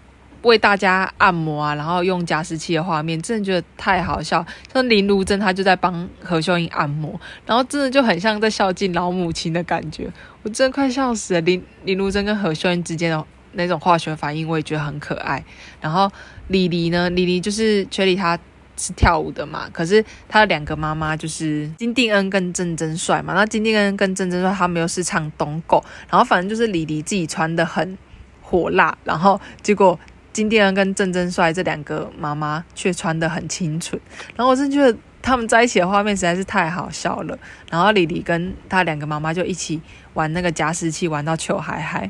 [0.44, 4.46] 为大家按摩啊，然后用加湿器的画面，真的觉得太好笑。
[4.74, 10.10] 像林如珍，她就在帮何秀英按摩，然后真的就很像在孝敬老母亲的感觉，
[10.44, 11.42] 我真的快笑死了。
[11.42, 13.26] 林林如珍跟何秀英之间的
[13.60, 15.44] 那种化学反应，我也觉得很可爱。
[15.80, 16.12] 然后
[16.48, 18.38] 李黎呢，李黎就是雪里，她
[18.76, 23.34] 是跳舞的嘛，可是她的两个妈妈就是金定恩跟郑真帅嘛。
[23.34, 27.98] 那金定恩跟郑真帅他们又是唱东狗，然后反正就是李黎自己穿的很
[28.42, 30.00] 火辣，然后结果。
[30.32, 34.00] 金定恩跟郑真帅这两个妈妈却穿得很清纯，
[34.36, 37.38] 然后我真觉得他们在一起的画面实在是太好笑了。
[37.70, 39.82] 然后李黎跟他两个妈妈就一起
[40.14, 42.10] 玩那个加湿器，玩到糗嗨嗨，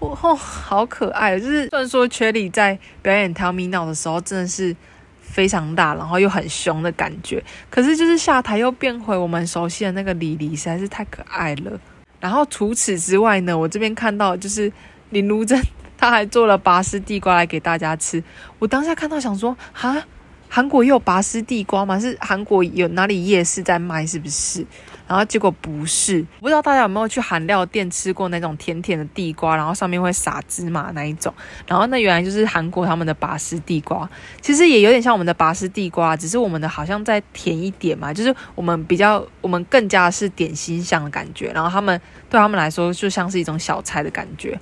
[0.00, 1.38] 哦，好可爱！
[1.38, 4.74] 就是虽然说缺里在表演 Tell Me Now 的时候真的是
[5.20, 11.78] 非常大，然后又很凶的感觉，可是就是下台又变回我们熟悉的那个李黎，实在是太可爱了。
[12.18, 14.72] 然后除此之外呢，我这边看到就是
[15.10, 15.62] 林如珍。
[15.96, 18.24] 他还做了拔丝地瓜来给大家吃，
[18.58, 20.02] 我当下看到想说，哈，
[20.48, 22.00] 韩国也有拔丝地瓜吗？
[22.00, 24.64] 是韩国有哪里夜市在卖是不是？
[25.10, 31.34] 然后结果不是，不知道大家有没有去韩料店吃过那种甜甜的地瓜，然后上面会撒芝麻那一种，
[31.66, 34.08] 然后那原来就是韩国他们的拔丝地瓜，
[34.40, 44.56] 其实也有点像我们的拔丝地瓜，只是我们的好像再甜一点嘛，就是我们比较我们更加是点心香的感觉，然后他们对他们来说就像是一种小菜的感觉。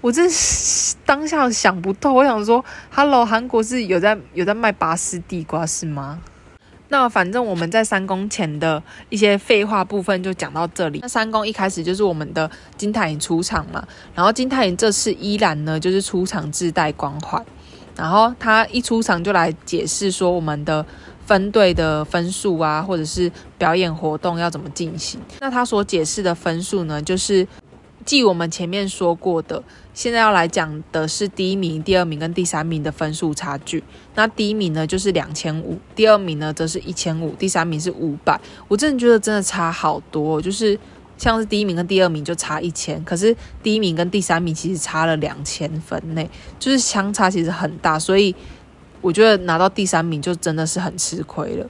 [0.00, 6.18] 我真是当下想不透，我想说，Hello，韩国是有在有在卖拔丝地瓜是吗？
[6.90, 10.98] 那反正我们在三公前的一些废话部分就讲到这里。
[11.00, 13.82] 那三公一开始就是我们的金泰妍出场嘛，
[14.14, 17.42] 然后金泰妍这次依然呢就是出场自带光环，
[17.96, 20.84] 然后他一出场就来解释说我们的
[21.24, 25.20] 分队的分数啊，或者是表演活动要怎么进行。
[25.40, 27.46] 那他所解释的分数呢，就是。
[28.04, 33.82] 继我们前面说过的，现在要来讲的是第一名、第二名跟第三名的分数差距。
[34.14, 38.40] 那第一名呢就是两千五，第二名呢则是一千五，第三名是五百。
[38.68, 40.78] 我真的觉得真的差好多，就是
[41.18, 46.24] 像是第一名跟第二名就差一千，可是第一名跟第三名其实差了两千分呢，
[46.58, 48.34] 就是相差其实很大，所以
[49.00, 51.66] 我觉得拿到第三名就真的是很吃亏了。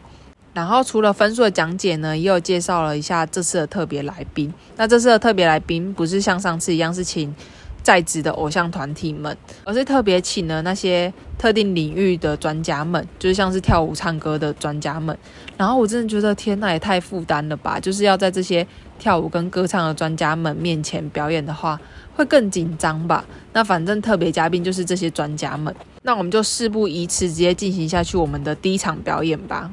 [0.52, 4.52] 然后除了分数的讲解呢，也有介绍了一下这次的特别来宾。
[4.76, 7.34] 那这次的特别来宾不是像上次一样是请
[7.82, 15.16] 在职的偶像团体们，而是特别请了那些特定领域的专家们，就是像是跳舞、唱歌的专家们。
[15.56, 17.78] 然后我真的觉得天呐，也太负担了吧！
[17.78, 18.66] 就是要在这些
[18.98, 21.80] 跳舞跟歌唱的专家们面前表演的话，
[22.14, 23.24] 会更紧张吧？
[23.52, 25.74] 那反正特别嘉宾就是这些专家们。
[26.02, 29.70] 那我们就事不宜迟，直接进行下去我们的第一场表演吧。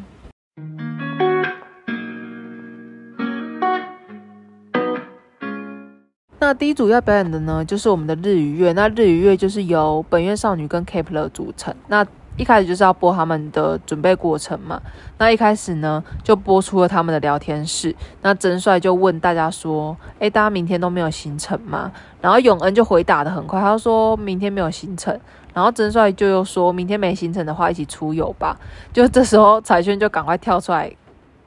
[6.40, 8.72] 那第一组要表演的呢，就是我们的日与月。
[8.74, 11.74] 那日与月就是由本月少女跟 Kep1er 组成。
[11.88, 14.80] 那一开始就是要播他们的准备过程嘛。
[15.18, 17.96] 那一开始呢，就播出了他们的聊天室。
[18.22, 25.20] 那真帅就问大家说：“诶，大家明天都没有行程吗？”然后永恩就回答得很快，他说明天没有行程。
[25.56, 28.56] 然后真帅就又说明天没行程的话，一起出游吧。
[28.94, 30.92] 就这时候彩轩就赶快跳出来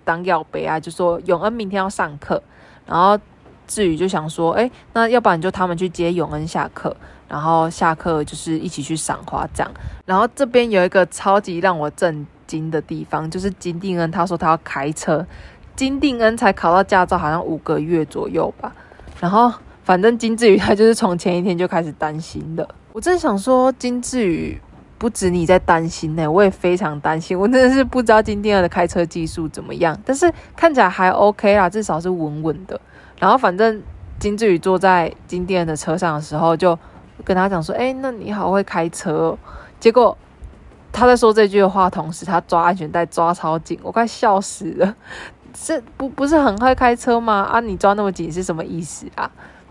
[0.03, 2.43] 当要杯啊，就说永恩明天要上课，
[2.85, 3.17] 然后。
[3.71, 6.95] 至于就想说，哎，那要不然就他们去接永恩下课，
[7.29, 9.73] 然后下课就是一起去赏花这样。
[10.05, 15.25] 然后这边有一个超级让我震惊的地方，就是金定恩他说他要开车，
[15.77, 18.75] 金定恩才考到驾照，好像五个月左右吧。
[19.21, 19.53] 然后
[19.85, 22.69] 反正金志宇他就是从前一天就开始担心的。
[22.93, 24.61] 我真想说，金志宇
[24.99, 27.39] 不止你在担心呢，我也非常担心。
[27.39, 32.81] 我真的是不知道金定恩的开车技术怎么样，但是看起来还 OK 啦，至少是稳稳的。
[33.21, 33.81] 然后反正
[34.19, 36.77] 金志宇坐在金店的车上的时候，就
[37.25, 39.39] 跟他讲说：“哎，那你好会开车。”
[39.79, 40.19] 结果
[40.91, 44.97] 他在说这句话同时，他抓安全带抓超紧，我快笑死了。
[45.55, 47.43] 这不不是很会开车吗？
[47.43, 49.31] 啊，你抓那么紧是什么意思啊？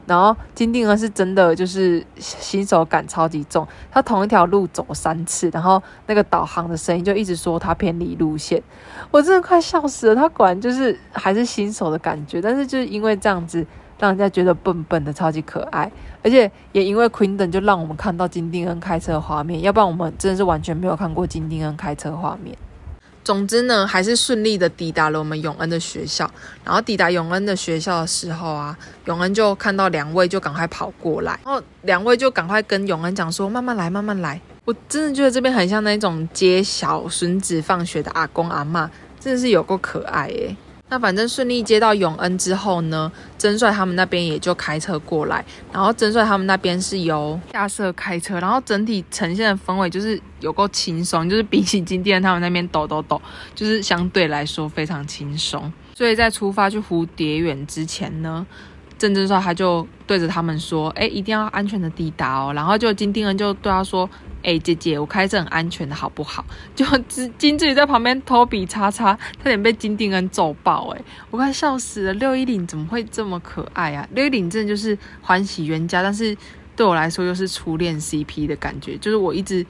[0.10, 8.60] 然后金定恩是真的就是新手感超级重，他同一条路走三次，然后那个导航的声音就一直说他偏离路线，
[9.12, 10.16] 我真的快笑死了。
[10.16, 13.64] 他果然就是还是新手的感觉，但是就是因为这样子，
[14.00, 15.92] 让人家觉得笨笨的，超级可爱。
[16.24, 22.58] 而且也因为 Queendom 就让我们看到金定恩开车的画面，要不然我们真的是完全没有看过金定恩开车画面。
[23.30, 26.28] 总之呢，还是顺利的抵达了我们永恩的学校。
[26.66, 28.76] 然后抵达永恩的学校的时候啊，
[29.06, 40.56] 永恩就看到两位，就赶快跑过来，然后两位就赶快跟永恩讲说：“慢慢来，慢慢来。”我真的觉得这边很像那种接小孙子放学的阿公阿嬷，真的是有够可爱耶。
[40.90, 53.22] 那反正顺利接到永恩之后呢，真帅他们那边也就开车过来，然后真帅他们那边是由亚瑟开车，然后整体呈现的氛围就是有够轻松，就是比起金店他们那边抖抖抖，
[53.54, 55.72] 就是相对来说非常轻松。
[55.94, 58.46] 所以在出发去蝴蝶园之前呢，
[58.98, 64.10] 郑真帅他就对着他们说：“哎，一定要安全的抵达哦。”然后就金定恩就对他说。
[64.50, 66.44] 哎、姐姐，我开车很安全的，好不好？
[66.76, 72.14] 就金金智宇在旁边偷比叉叉，差点被金定恩揍爆，哎，我快笑死了。
[72.14, 74.08] 六一零怎么会这么可爱啊？
[74.16, 76.36] 六一零真的就是欢喜冤家，但是
[76.76, 78.98] 对我来说又是初恋 CP 的感觉。
[78.98, 79.64] 就是我一直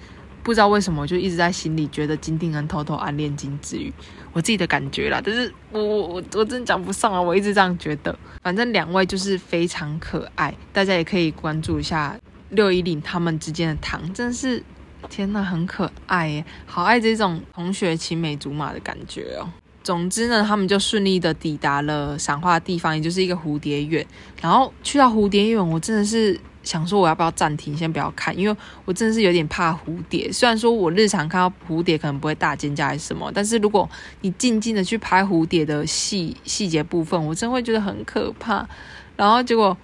[0.43, 3.93] 不知道为什么，就一直在心里觉得金定恩偷偷暗恋金智宇，
[4.31, 5.21] 我自己的感觉啦。
[5.21, 8.17] 但是我我我我真的讲不上啊，我一直这样觉得。
[8.41, 12.15] 反正两位就是非常可爱，大家也可以关注一下。
[12.49, 14.63] 六一零他们之间的糖真的是
[15.09, 19.49] 天呐，很可爱耶，好爱这种同学青梅竹马的感觉哦。
[19.81, 24.05] 总之呢，他们就顺利的抵达了赏花的地方，也就是一个蝴蝶园。
[24.41, 30.31] 然后去到蝴蝶园，我真的是想说，我要不要暂停，先不要看，因为我真的是有点怕蝴蝶。
[30.31, 33.89] 虽然说我日常看到蝴蝶可能不会大尖叫还是什么，但是如果
[34.21, 38.67] 你静静的去拍蝴蝶的细细节部分，我真会觉得很可怕。
[39.15, 39.75] 然后结果。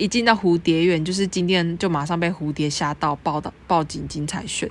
[0.00, 4.68] 一进到蝴蝶园，就是金定就马上被蝴蝶吓到，报到报警金彩炫。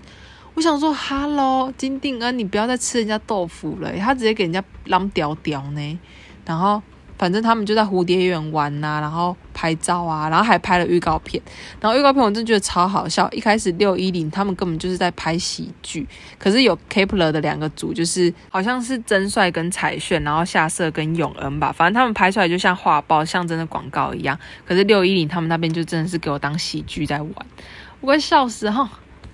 [0.55, 5.99] 我想说哈喽，金定恩，你不要再吃人家豆腐了，他直接给人家扔屌屌呢，
[6.45, 6.81] 然后。
[7.19, 11.43] 反正他们就在蝴蝶园玩呐、啊，然后拍照啊，然后还拍了预告片。
[11.81, 13.29] 然后预告片我真的觉得超好笑。
[13.31, 16.07] 一开始六一零他们根本就是在拍喜剧，
[16.37, 21.73] 可是有 Kep1er 的两个组，就是好像是真帅跟彩炫，然后夏瑟跟永恩吧。
[21.73, 24.39] 反正他们拍出来就像画报象征的广告一样。
[24.65, 27.33] 可是六一零他们那边就真的是给我当喜剧在玩，
[27.99, 28.89] 我快笑死哈！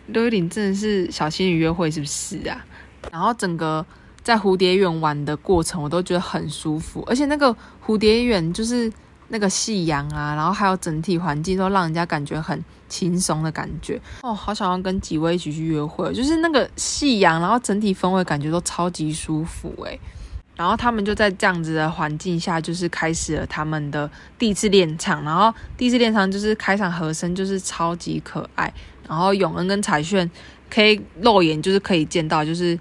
[0.08, 2.66] 六一零真的是小仙女约会是不是啊？
[3.12, 3.86] 然后整个。
[4.26, 7.56] 在蝴蝶园玩的过程，我都觉得很舒服，而且那个
[7.86, 8.92] 蝴蝶园就是
[9.28, 12.60] 那个夕阳啊，然后还有整体环境都让人家感觉很
[12.90, 20.00] 轻松的感觉哦，好想要跟几位一起去约会，就是那个夕阳，然后整体氛围感觉都超级舒服诶。
[20.56, 24.10] 然后他们就在这样子的环境下，就是开始了他们的
[24.40, 28.74] 第一次练唱，然后第一次练唱就是开场和声就是超级可爱，
[29.08, 30.28] 然后永恩跟彩炫
[30.68, 32.80] 可以肉眼就是可以见到就是。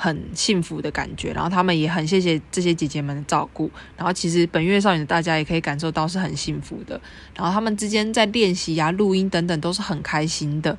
[0.00, 7.00] 很幸福的感觉，然后他们也很谢谢这些姐姐们的照顾，然后其实本月少女的大家也可以感受到是很幸福的，
[7.34, 10.78] 然后他们之间在练习呀、录音等等都是很开心的。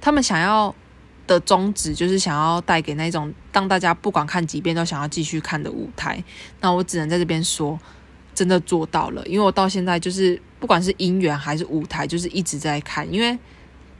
[0.00, 0.72] 他们想要
[1.26, 6.22] 的宗旨就是想要带给那种让大家不管看几遍都想要继续看的舞台。
[6.60, 7.76] 那我只能在这边说，
[8.32, 13.36] 真的做到了，因为我到现在就是不管是音源还是舞台，就是一直在看，因为。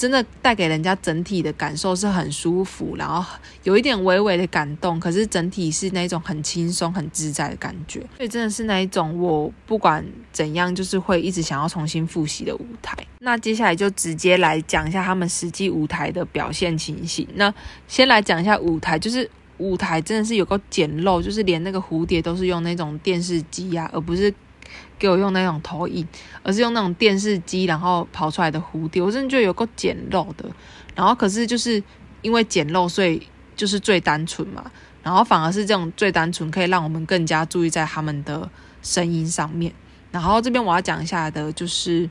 [0.00, 3.22] 真的带给人家整体的感受是很舒服，然后
[3.64, 8.00] 有一点微微的感动，可是整体是那种很轻松、很自在的感觉。
[8.16, 12.96] 所以真的是那一种我不管怎样，就是会一直想要重新复习的舞台。
[13.18, 17.28] 那接下来就直接来讲一下他们实际舞台的表现情形。
[17.34, 17.52] 那
[17.86, 24.32] 先来讲一下舞台，就是舞台真的是有够简陋，就是连那个蝴蝶都是用那种电视机呀、而不是。
[24.98, 26.06] 给我用那种投影，
[26.42, 30.44] 而是用那种电视机，然后跑出来的蝴蝶，我真的觉得有够简陋的。
[30.94, 31.82] 然后可是就是
[32.22, 33.22] 因为简陋，所以
[33.56, 34.70] 就是最单纯嘛。
[35.02, 38.50] 然后反而是这种最单纯，可以让我们更加注意在他们的
[38.82, 39.72] 声音上面。
[40.10, 42.08] 然后这边我要讲一下的就是。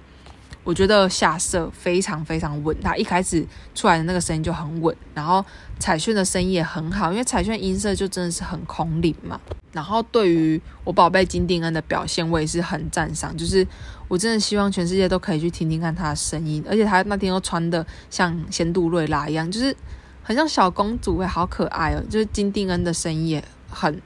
[0.69, 3.43] 我觉得夏色非常非常稳，他一开始
[3.73, 5.43] 出来的那个声音就很稳，然后
[5.79, 9.41] 彩炫的声音也很好，因为彩炫音色就真的是很空灵嘛。
[9.71, 13.65] 然后对于我宝贝金定恩的表现，我也是很赞赏，就是
[14.07, 19.75] 我真的希望全世界都可以去听听看他的声音，而且他那天又穿的像仙杜瑞拉一样，就是
[20.21, 22.03] 很像小公主诶，好可爱哦。
[22.11, 23.99] 就是金定恩的声音也很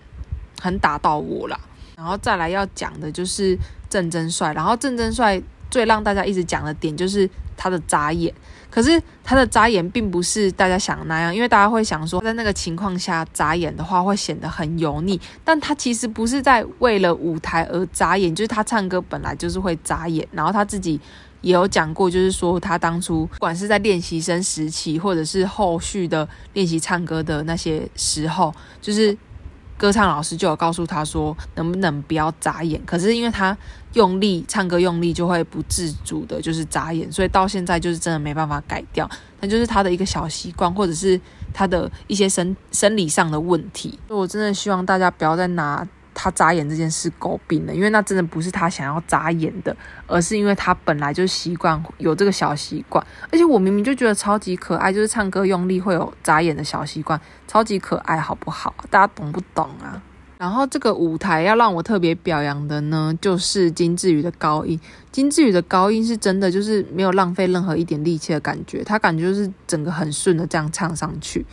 [0.61, 1.59] 很打到我啦。
[1.97, 3.59] 然后再来要讲的就是
[3.89, 5.43] 郑真帅，然后郑真帅。
[5.73, 8.31] 最让大家一直讲的点就是他的眨眼，
[8.69, 21.01] 可是他的眨眼并不是大家想的那样，因为大家会想说，在那个情况下眨眼的话会显得很油腻，但他其实不是在为了舞台而眨眼，就是他唱歌本来就是会眨眼，然后他自己
[21.41, 29.17] 也有讲过，就是说他当初不管是在练习生时期，或者是后续的练习唱歌的那些时候，就是。
[29.75, 32.79] 歌唱老师就有告诉他说，能不能不要眨眼？
[32.85, 33.57] 可是因为他
[33.93, 39.09] 用力唱歌用力，就会不自主的，就是眨眼，所以到现在就是真的没办法改掉。
[39.39, 41.19] 那就是他的一个小习惯，或者是
[41.53, 43.99] 他的一些生生理上的问题。
[44.07, 45.87] 所以我真的希望大家不要再拿。
[46.15, 49.75] 他眨眼这件事诟病了，因为那真的不是他想要眨眼的，
[50.05, 58.75] 而是因为他本来就习惯有这个小习惯，而且我明明就觉得超级可爱，就是唱歌用力会有眨眼的小习惯，超级可爱，好不好？
[58.91, 59.99] 大家懂不懂啊？
[60.43, 64.77] 然后这个舞台要让我特别表扬的呢，就是金智宇的高音，
[65.09, 71.45] 金智宇的高音是真的就是没有浪费任何一点力气的感觉，他感觉就是整个很顺的这样唱上去，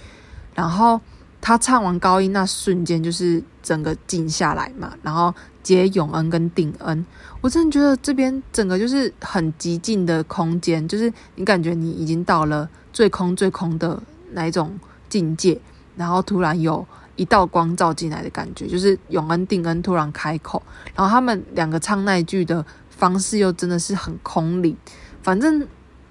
[0.57, 1.01] 然后。
[1.43, 7.07] 他唱完高音那瞬间，就是整个静下来嘛，然后接永恩跟定恩，
[7.41, 14.79] 我真的觉得这边整个就是很极静的空间，就是你感觉你已经到了最空最空的那一种
[15.09, 15.59] 境界，
[15.97, 16.87] 然后突然有
[17.21, 20.63] 一道光照进来的感觉，就是永恩定恩突然开口，
[20.95, 24.75] 然后他们两个唱那句的方式又真的是很空灵，
[25.23, 25.67] 反正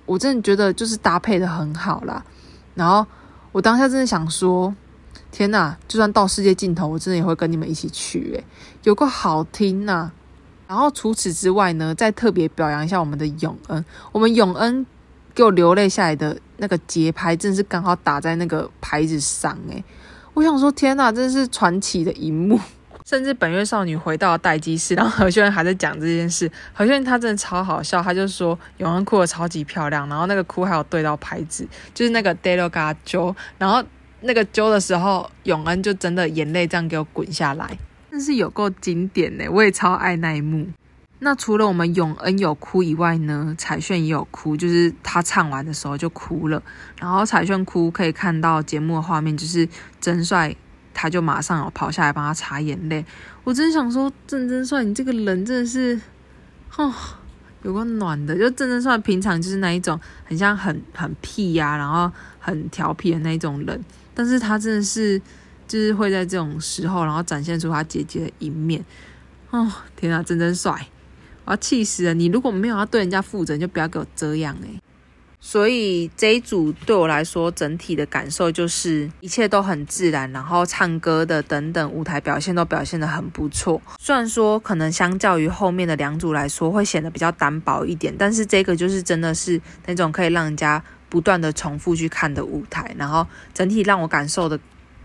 [0.05, 2.23] 我真的觉得就是搭配得很好啦，
[2.75, 3.05] 然后
[3.51, 4.75] 我当下真的想说。
[5.31, 8.43] 天呐，就算到世界尽头，我真的也会跟你们一起去诶，
[8.83, 10.09] 有个好听呐！
[10.67, 14.83] 然后除此之外呢，再特别表扬一下我们的永恩，我们永恩
[15.35, 19.83] 给我流泪下来的那个节拍，真是刚好打在那个牌子上诶，
[20.39, 22.57] 我想说，天呐，真是传奇的一幕！
[23.05, 26.49] 甚至本月少女回到待机室，然后何宣还在讲这件事。
[26.71, 33.83] 何宣他真的超好笑，他就说永恩哭的超级漂亮，然后那个哭还有对到牌子，就是那个 Derogato，然后。
[34.21, 37.77] 那个揪的时候，永恩就真的眼泪这样给我滚下来，
[38.11, 39.47] 真是有够经典呢！
[39.49, 40.67] 我也超爱那一幕。
[41.21, 46.63] 那除了我们永恩有哭以外呢，彩炫也有哭，就是他唱完的时候就哭了。
[46.97, 49.67] 然后彩炫哭可以看到节目的画面，就是
[49.99, 50.55] 真帅
[50.93, 53.05] 他就马上有跑下来帮他擦眼泪。
[53.43, 55.99] 我真想说，郑真帅你这个人真的是，
[56.77, 56.93] 哦，
[57.63, 58.33] 有个暖的。
[58.37, 62.09] 就郑真帅平常就是那一种很像很很屁呀、然后
[62.39, 63.83] 很调皮的那一种人。
[64.13, 65.21] 但是他真的是，
[65.67, 68.85] 就是会在这种时候，然后展现出他姐姐的一面。
[69.49, 70.87] 哦，天啊，真真帅！
[71.49, 72.13] 我气死了！
[72.13, 74.79] 你如果没有要对人家负责，你就不要给我这样哎。
[75.41, 83.81] 所以这一组对我来说，整体的感受就是一切都很自然，然后唱歌的等等舞台表现都表现得很不错。
[83.99, 90.83] 虽然说可能相较于后面的两组来说，会显得比较单薄一点，但是这个就是真的是那种可以让人家。
[91.11, 94.59] 不断的重复去看的舞台，然后整体让我感受的，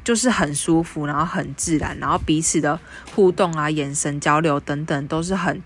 [0.04, 2.78] 就是很舒服，然后很自然，然后彼此的
[3.14, 5.62] 互动啊、眼神交流等等，都是很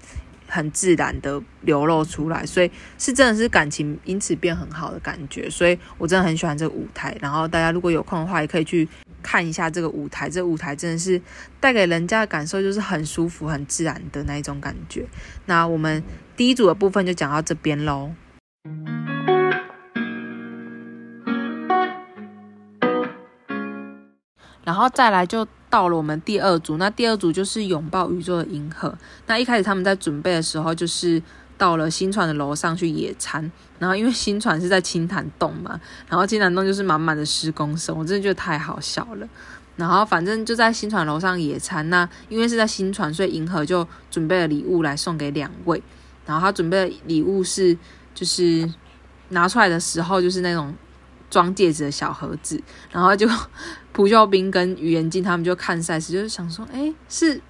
[0.48, 7.16] 很自然的流露出来，所以是真的是感情因此变很好的感觉，所以我真的很喜欢这个舞台。
[7.20, 8.88] 然后大家如果有空的话，也可以去
[9.22, 11.20] 看一下这个舞台，这舞台真的是
[11.60, 15.06] 带给人家的感受就是很舒服、很自然的那一种感觉。
[15.46, 16.02] 那我们
[16.36, 18.12] 第一组的部分就讲到这边喽。
[24.64, 28.96] 然后再来就到了我们第二组，那第二组就是拥抱宇宙的银河。
[29.26, 31.22] 那一开始他们在准备的时候，就是
[31.56, 33.50] 到了新传的楼上去野餐。
[33.78, 39.28] 然后因为新传是在青潭洞嘛，然后青潭洞就是满满的施工声，我真的觉得太好笑了。
[39.76, 41.88] 然后反正就在新传楼上野餐。
[41.90, 45.82] 那因为是在新传，所以银河就准备了礼物来送给两位。
[46.26, 47.76] 然后他准备的礼物是，
[48.14, 48.68] 就是
[49.28, 50.74] 拿出来的时候就是那种。
[51.30, 53.28] 装戒指的小盒子，然后就
[53.92, 57.40] 朴秀彬跟于妍静他们就看赛事，就是想说，哎，是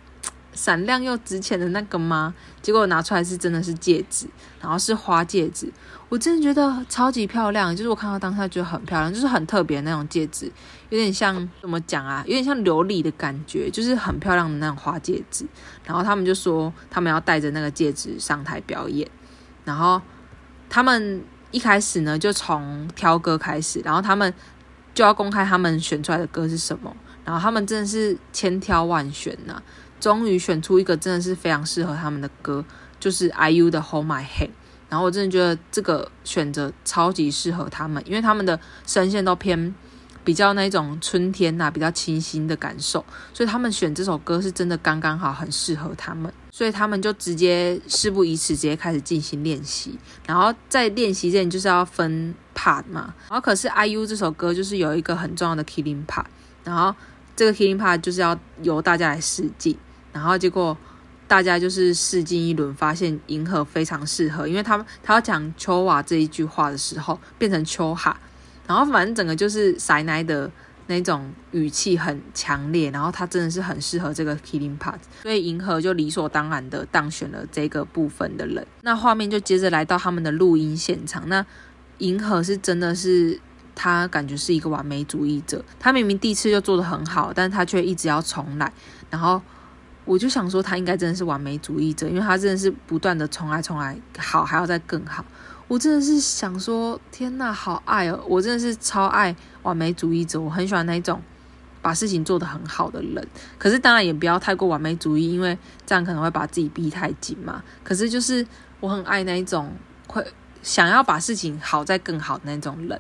[0.53, 2.35] 闪亮又值钱的那个吗？
[2.61, 4.27] 结果拿出来是真的是戒指，
[4.61, 5.73] 然后是花戒指，
[6.09, 10.51] 我真的觉得超级漂亮，就是我看到当下觉得很漂亮，就是很特别的那种戒指，
[10.89, 12.25] 有点像怎么讲啊？
[12.27, 15.47] 有点像琉璃的感觉，就是很漂亮的那种花戒指。
[15.85, 19.09] 然后他们就说他们要带着那个戒指上台表演，
[19.65, 20.03] 然后
[20.69, 21.23] 他们。
[21.51, 24.33] 一开始呢，就从挑歌开始，然后他们
[24.95, 26.95] 就要公开他们选出来的歌是什么，
[27.25, 29.63] 然后他们真的是千挑万选呐、
[30.01, 32.65] 终于选出一个真的是非常适合他们的歌，
[33.01, 34.51] 就是 IU 的 Hold My Hand，
[34.89, 39.75] 然后我真的觉得这个选择超级适合他们，因为他们的声线都偏
[40.29, 43.03] 比较那种春天呐、比较清新的感受，
[43.33, 46.31] 所以他们选这首歌是真的刚刚好，很适合他们。
[46.51, 49.99] 所以他们就直接事不宜迟，直接开始进行练习。
[50.27, 53.15] 然后在练习之前就是要分 part 嘛。
[53.31, 56.27] 然后可是 IU 这首歌就是有一个很重要的 killing part。
[56.63, 56.95] 然后
[57.35, 59.75] 这个 killing part 就是要由大家来试镜。
[60.13, 60.77] 然后结果
[61.27, 68.21] 大家就是试镜一轮，发现银河非常适合，因为他们他要讲秋娃这一句话的时候变成秋哈。
[68.69, 70.49] 然后反正整个就是塞奶的
[70.87, 78.67] 那种语气很强烈，然后他真的是很适合这个 Killing Part，所以银河就理所当然的当选了这个部分的人。
[78.83, 81.45] 那画面就接着来到他们的录音现场，那
[81.99, 83.41] 银河是真的是
[83.75, 88.73] 他感觉是一个完美主义者，他明明第一次就做得很好，但他却一直要重来，
[89.11, 89.43] 然后
[90.05, 95.25] 我就想说他应该真的是完美主义者，因为他真的是不断的重来重来，好还要再更好。
[95.69, 98.19] 我真的是想说，天呐，好爱哦！
[98.27, 101.21] 我真的是超爱完美主义者，我很喜欢那一种
[101.83, 103.29] 把事情做得很好的人。
[103.59, 107.63] 可是当然也不要太过完美主义，因为这样可能会把自己逼太紧嘛。
[107.85, 108.45] 可是就是
[108.81, 109.71] 我很爱那一种
[110.07, 110.27] 会
[110.63, 112.99] 想要把事情好再更好的那种人。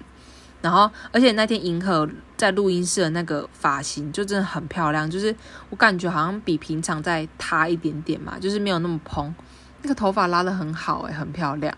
[0.60, 2.06] 然后，而且那天银河
[2.36, 5.34] 在录音室的那个发型就真的很漂亮，就是
[5.70, 9.34] 我感觉好像比平常再塌一点点嘛，就是没有那么蓬，
[9.80, 11.74] 那个头发拉得很好诶，很漂亮。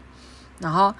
[0.60, 0.94] 然后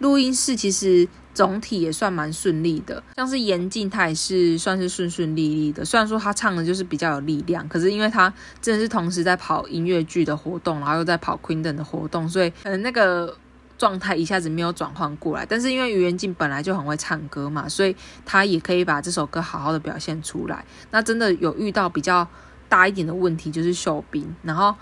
[0.00, 5.84] 录音室其实总体也算蛮顺利的，像是严静他也是算是顺顺利利的。
[5.84, 13.36] 虽然说他唱的就是比较有力量，可是因为他真的是同时在跑音乐剧的活动，然后又在跑 Queen 的活动，所以可能那个
[13.78, 15.46] 状态一下子没有转换过来。
[15.46, 20.64] 但是因为于元静本来就很会唱歌嘛，所以他也可以把这首歌好好的表现出来。
[20.90, 22.28] 那真的有遇到比较
[22.68, 24.74] 大一点的问题，就是秀彬，然后。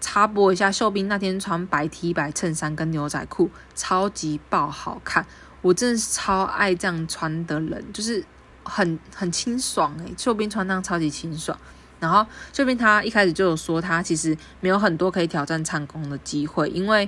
[0.00, 5.26] 插播一下，秀彬那天穿白 T 白衬衫跟牛仔裤，超级爆好看。
[5.62, 8.24] 我真的是超爱这样穿的人，就是
[8.64, 11.56] 很很清爽诶、秀彬穿那样超级清爽。
[11.98, 17.06] 然后秀彬他一开始就有说，他其实没有很多可以挑战唱功的机会，因为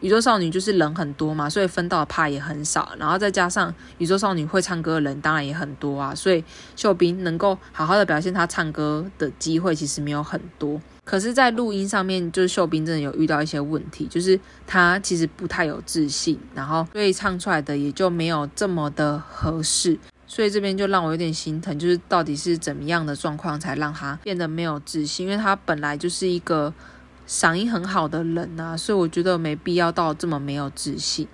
[0.00, 2.92] 宇宙少女就是人很多嘛，所以分到的趴也很少。
[2.98, 6.42] 然后再加上宇宙少女会唱歌的人当然也很多啊，所以
[6.74, 10.80] 秀彬能够好好的表现他唱歌的机会其实没有很多。
[11.04, 25.26] 可是，在录音上面，就是秀彬真的有遇到一些问题，就是他其实不太有自信，然后所以唱出来的也就没有这么的合适，所以这边就让我有点心疼，就是到底是怎么样的状况才让他变得没有自信？
[25.26, 26.72] 因为他本来就是一个
[27.28, 31.28] 嗓音很好的人啊，所以我觉得没必要到这么没有自信。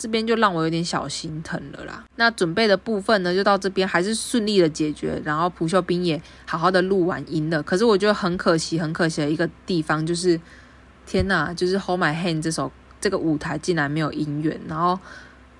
[0.00, 2.02] 这边就让我有点小心疼了啦。
[2.16, 7.62] 那准备的部分呢，就到这边还是顺利的解决，然后朴秀彬也好好的录完音了。
[7.62, 10.40] 可是我觉得很可惜，很可惜的一个地方就是，
[11.04, 14.58] 天呐，就是《Hold My Hand》这首这个舞台竟然没有音源。
[14.66, 14.98] 然后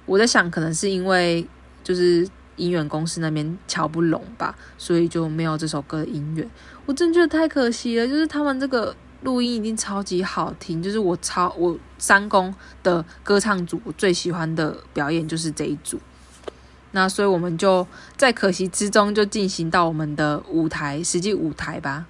[0.07, 1.47] 我在想，可能是因为
[1.85, 2.27] 就是
[2.57, 6.51] 音源公司那边瞧不拢吧，所以就没有这首歌的音源。
[6.87, 8.97] 我真觉得太可惜了，就是他们这个。
[9.23, 16.01] 录音一定超级好听，就是我超我三公的歌唱组，我最喜欢的表演就是这一组。
[16.93, 22.07] 那所以我们就在可惜之中，就进行到我们的舞台实际舞台吧。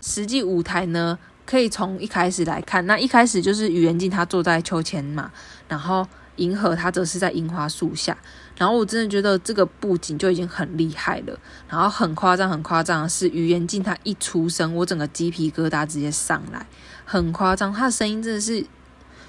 [0.00, 5.30] 实际舞台呢，可以从一开始来看，那一开始就是宇元静她坐在秋千嘛，
[5.68, 6.06] 然后。
[6.38, 8.16] 银河，他则是在樱花树下，
[8.58, 11.38] 然后我真的觉得这个布景就已经很厉害了，
[11.68, 16.66] 然后很夸张，很夸张的是于元静他一出声，我整个鸡皮疙瘩直接上来，
[17.04, 18.66] 很夸张，他的声音真的是，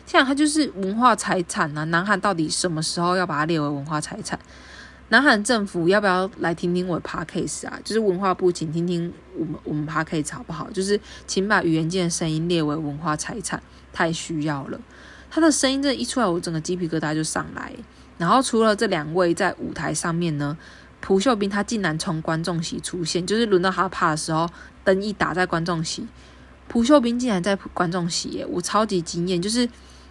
[0.08, 1.84] 天啊，他就是文化财产啊！
[1.86, 4.40] 南韩到底什么时候要把它列为文化财产？
[5.10, 7.80] 南韩政府要不要来听听我的 podcast 啊？
[7.84, 10.68] 就是文化部，请听听我们我们 podcast 好不好？
[10.72, 13.62] 就是请把于元静的声音列为文化财产，
[13.94, 14.80] 太需要了。
[15.30, 17.72] 他的声音这一出来，我整个鸡皮疙瘩就上来。
[18.20, 20.56] 然后除了这两位在舞台上面呢，
[21.02, 24.48] 朴秀彬他竟然从观众席出现，就是轮到他怕的时候，
[24.84, 26.06] 灯一打在观众席，
[26.68, 29.42] 朴秀彬竟然在观众席耶，我超级惊艳。
[29.42, 29.68] 就是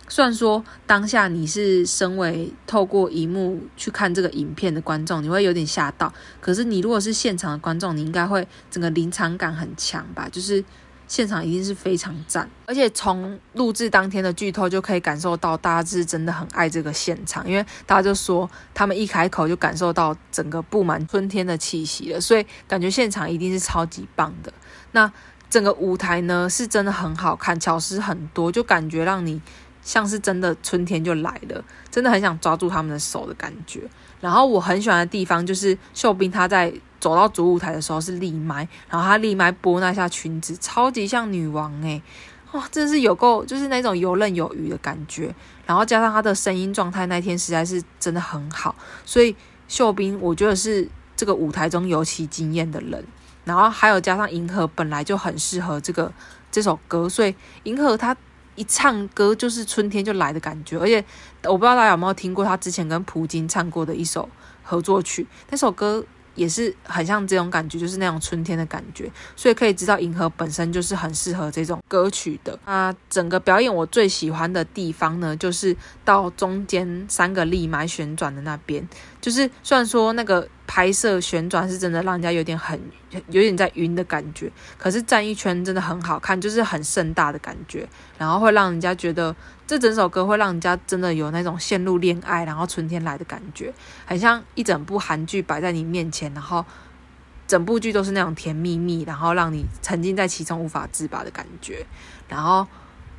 [0.08, 10.28] 虽然说当下你是身为透过荧幕去看这个影片的观众，你会有点吓到，可是你如果是现场的观众，你应该会整个临场感很强吧？
[10.32, 10.64] 就是。
[11.08, 24.52] 现场一定是非常赞，而且从录制当天的剧透就可以感受到，大家是真的很爱这个现场，因为大家就说他们一开口就感受到整个布满春天的气息了，所以感觉现场一定是超级棒的。
[24.92, 25.10] 那
[25.48, 29.40] 整个舞台呢，是真的很好看，巧思很多，就感觉让你
[29.82, 33.88] 像是真的春天就来了，真的很想抓住他们的手的感觉。
[34.20, 36.70] 然后我很喜欢的地方就是秀彬他在。
[37.00, 42.02] 走到主舞台的时候是立麦，然后她立麦拨那下裙子，超级像女王诶。
[42.52, 45.34] 哇，真的是有够，就是那种游刃有余的感觉。
[45.66, 48.74] 然后加上她的声音状态，那天实在是真的很好，
[49.04, 49.36] 所以
[49.68, 53.04] 秀彬我觉得是这个舞台中尤其惊艳的人。
[53.44, 56.10] 然后还有加上银河本来就很适合这个
[56.50, 57.34] 这首歌，所以
[57.64, 58.16] 银河她
[58.54, 60.78] 一唱歌就是春天就来的感觉。
[60.78, 61.04] 而且
[61.44, 64.26] 我不知道大家有没有听过她之前跟朴金唱过的一首
[64.62, 66.02] 合作曲，那首歌。
[66.38, 72.56] 也是很像这种感觉，就是那种春天的感觉，所以可以知道银河本身就是很适合这种歌曲的。
[72.64, 78.88] 那整个表演我最喜欢的地方呢，就是到中间三个立麦旋转的那边，
[79.20, 82.80] 就是虽然说那个拍摄旋转是真的让人家有点很
[83.30, 89.34] 有点在晕的感觉，可是站一圈真的很好看，就是很盛大的感觉，然后会让人家觉得
[89.68, 93.70] 这整首歌会让人家真的有那种陷入恋爱，然后春天来的感觉，
[94.06, 96.32] 很像一整部韩剧摆在你面前。
[96.32, 96.64] 然后
[97.46, 101.84] 整部剧都是那种甜蜜蜜，然后让你沉浸在其中无法自拔的感觉。
[102.30, 102.66] 然后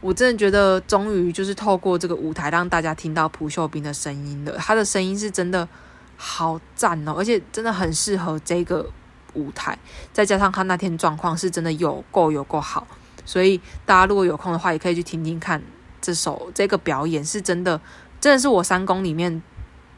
[0.01, 4.57] 我真的觉得，终于就是透过这个舞台让大家听到朴秀彬的声音了。
[4.57, 5.69] 他的声音是真的
[6.17, 8.89] 好赞哦，而且真的很适合这个
[9.35, 9.77] 舞台。
[10.11, 12.87] 再加上他那天状况是真的有够有够好，
[13.23, 15.61] 所以大家如果有空的话，也可以去听听看
[16.01, 17.79] 这首这个表演，是真的，
[18.19, 19.41] 真的是我三公里面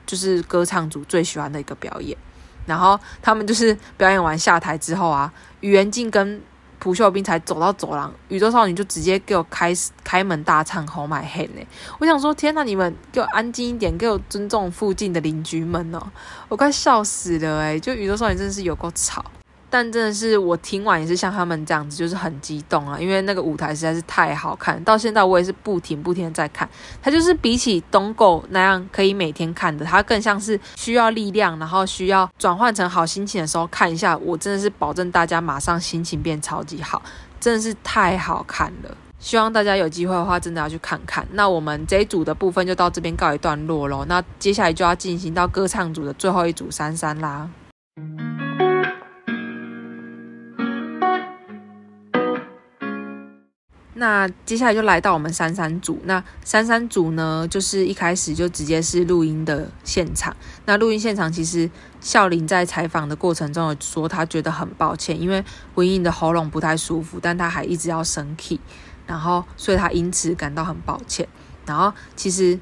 [0.06, 2.18] 就是歌唱组最喜欢的一个表演。
[2.66, 6.41] 然后他们就是表演完下台之后啊，宇元静跟
[6.78, 9.74] 朴秀彬才走到走廊，宇宙少女就直接给我开
[10.04, 11.68] 开门大唱《Hold My Hand》呢。
[11.99, 16.02] 我想说，天哪，你们给我安静一点，给我尊重附近的邻居们哦！
[16.49, 19.24] 我快笑死了诶，就宇宙少女真的是有够吵。
[19.72, 26.69] 但真的是我听完也是像他们这样子，就是很激动啊，因为那个舞台实在是太好看，到现在我也是不停不停的在看。
[27.01, 34.17] 它就是比起东狗那样可以每天看的，它更像是需要力量，然后需要转换成好心情的时候看一下。
[34.17, 37.01] 我真的是保证大家马上心情变超级好，
[37.39, 38.97] 真的是太好看了。
[39.19, 41.26] 希望大家有机会的话，真的要去看看。
[41.32, 44.03] 那我们这一组的部分就到这边告一段落喽。
[44.05, 47.47] 那接下来就要进行到歌唱组的最后一组珊珊啦。
[53.94, 56.00] 那接下来就来到我们三三组。
[56.06, 60.34] 那三三组呢，就是一开始就直接是录音的现场。
[60.66, 61.70] 那录音现场其实
[62.00, 65.44] 孝林在采访的过程中有说，他觉得很抱歉，因为
[65.76, 68.62] 文英的喉咙不太舒服，但他还一直要生气
[69.06, 71.28] 然后所以他因此感到很抱歉。
[71.66, 72.58] 然后其实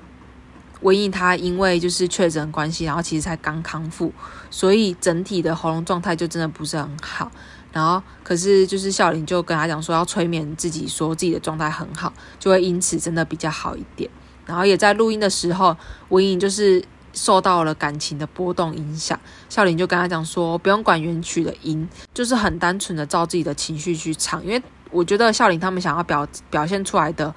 [0.81, 4.11] 文英他因为就是确诊关系，然后其实才刚康复，
[4.49, 7.31] 所以整体的喉咙状态就真的不是很好。
[7.71, 14.09] 然后，可是就是孝琳就跟他讲说要催眠自己，说自己的状态很好，就会因此真的比较好一点。
[14.47, 15.77] 然后也在录音的时候，
[16.09, 24.43] 文颖就是受到了感情的波动影响，孝琳就跟他讲说不用管原曲的音，就是很单纯的照自己的情绪去唱。
[24.43, 24.59] 因为
[24.89, 27.31] 我觉得孝琳他们想要表表现出来的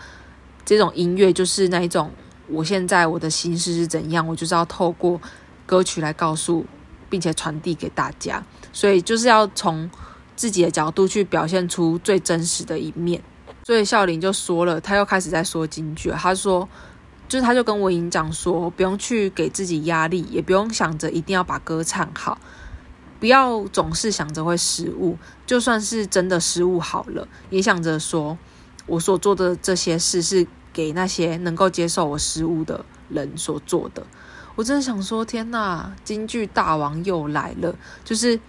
[0.65, 2.11] 这种音乐，就是那一种
[2.49, 5.21] 我现在我的心事是怎样，我就是要透过
[5.67, 6.65] 歌曲来告诉
[7.11, 9.91] 并且传递给大家，所以就是要从。
[10.35, 13.23] 自己的角度去表现出最真实的一面，
[13.65, 16.11] 所以孝琳就说了，他又开始在说京剧。
[16.11, 16.69] 他说，
[17.29, 22.39] 就是他就跟文英讲说，不用去给自己压力，也不用想着一定要把歌唱好，
[23.21, 25.17] 不要总是想着会失误，
[25.47, 28.37] 就算是真的失误好了，也想着说
[28.87, 34.03] 我所做的这些事是给那些能够接受我失误的人所做的。
[34.55, 37.75] 我真的想说，天哪，京剧大王又来了，
[38.05, 38.41] 就是。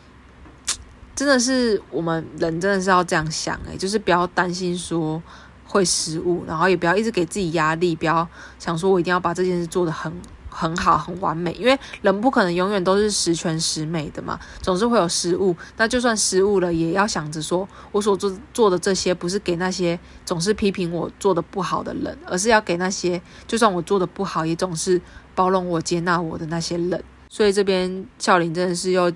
[1.16, 5.22] 真的是我们人真的是要这样想诶，就是不要担心说
[5.68, 10.12] 会失误，然后也不要一直给自己压力，不要想说我一定要把这件事做得很
[10.50, 15.56] 很好很完美，因为人不可能永远都是十全十美的嘛，总是会有失误。
[15.78, 25.00] 那就算失误了，也要想着说我所做做的这些不是给那些总是批评我做的不好的人，而是要给那些就算我做的不好，也总是
[25.36, 27.04] 包容我、接纳我的那些人。
[27.30, 29.12] 所以这边孝琳真的是又。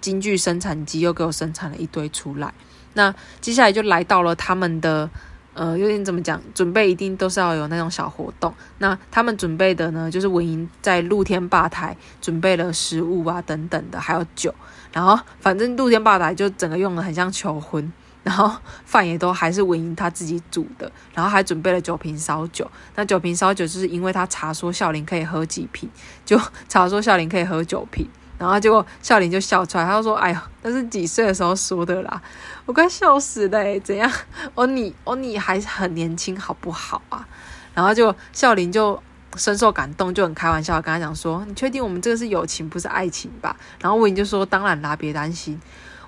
[0.00, 2.52] 京剧生产机又给我生产了一堆出来，
[2.94, 5.08] 那接下来就来到了他们的，
[5.54, 8.52] 呃，有点怎么讲，准备一定都是要有那种小活动。
[8.78, 14.54] 那他们准备的呢，就是文英在露天吧台准备了食物啊等等的，还有酒。
[14.92, 17.90] 然后反正露天吧台就整个用的很像求婚，
[18.22, 18.54] 然后
[18.84, 22.70] 饭也都还是文英他自己煮的，然后还准备了酒瓶烧酒。
[22.94, 25.88] 那酒瓶烧酒就是因为他查说孝林可以喝几瓶，
[26.26, 28.06] 就 查说孝林可以喝酒瓶。
[28.42, 32.20] 然后结果孝林就笑出来，他就说：“哎呀，那是几岁的时候说的啦，
[32.66, 34.10] 我快笑死了，怎样？
[34.56, 37.24] 哦你哦你还很年轻，好不好啊？”
[37.72, 39.00] 然后就孝林就
[39.36, 45.60] 深受感动，就很开玩笑跟他讲说：“你确定我们这个是友情，不是爱情吧？”然后文英就说：“当然啦，别担心。”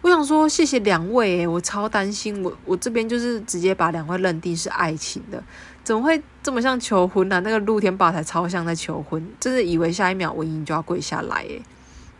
[0.02, 5.40] 我想说谢谢两位诶，我超担心，我我这边就是直接把两位认定是爱情的，
[5.84, 11.62] 怎么会这么像求婚呢、那个露天吧台超像在求婚，真的以为下一秒文英就要跪下来诶。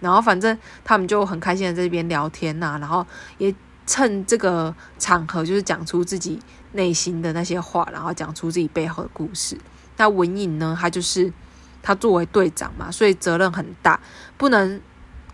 [0.05, 3.05] 然后反正他们就很开心的在这边聊天呐、然后
[3.38, 3.52] 也
[3.86, 6.38] 趁这个场合就是讲出自己
[6.72, 9.57] 内心的那些话，然后讲出自己背后的故事。
[9.96, 11.32] 那文颖呢，他就是
[11.82, 13.98] 他作为队长嘛，所以责任很大，
[14.36, 14.78] 不能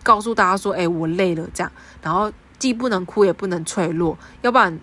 [0.04, 4.78] 告诉大家说，哎，我累了这样，然后既不能哭也不能脆弱，要不然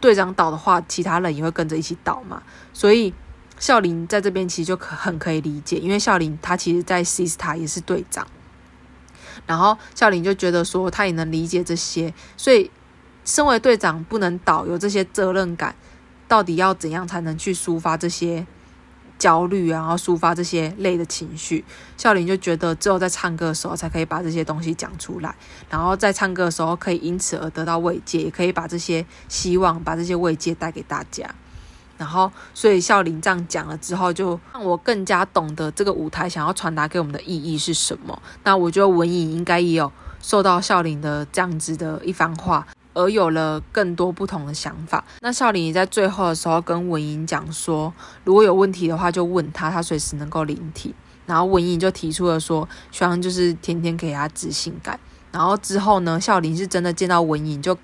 [0.00, 2.42] 队长倒的话，其他人也会跟着一起倒嘛。
[2.72, 3.12] 所以
[3.58, 8.26] 孝林在这边其实就可很可以理解，因为孝琳她其实在 Sista 也是队长，
[9.46, 12.70] 然后孝林就觉得说，他也能理解这些，所以
[13.24, 15.74] 身为队长不能倒，有这些责任感，
[16.28, 18.46] 到底要怎样才能去抒发这些？
[19.18, 21.64] 焦虑，然后抒发这些累的情绪，
[21.96, 25.34] 孝林就觉得只有在唱歌的时候才可以把这些东西讲出来，
[25.70, 31.34] 然后在唱歌的时候可以因此而得到慰藉，也可以把这些希望、把这些慰藉带给大家。
[31.98, 38.20] 然后，所以孝林这样讲了之后，就让我更加懂得这个舞台想要传达给我们的意义是什么。
[38.44, 39.90] 那我觉得文颖应该也有
[40.20, 42.66] 受到孝林的这样子的一番话。
[42.98, 45.04] 而有了更多不同的想法。
[45.20, 47.92] 那孝林也在最后的时候跟文颖讲说，
[48.24, 50.94] 如果有问题的话就问他，他随时能够聆听。
[51.26, 54.98] 然后文颖就提出了说，希望就是天天给他自信感。
[55.30, 57.76] 然后之后呢，孝林是真的见到文颖就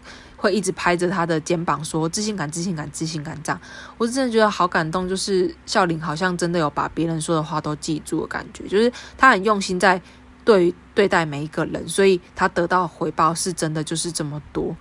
[0.43, 3.61] 会一直拍着他的肩膀说自信感、自信感、自信感这样。
[3.97, 10.03] 我是真的觉得好感动，就是孝琳好像真的有把别人说的话都记住的感觉，就是他很用心在。
[10.45, 14.77] 对对待每一个人，所以他得到回报是真的就是这么多，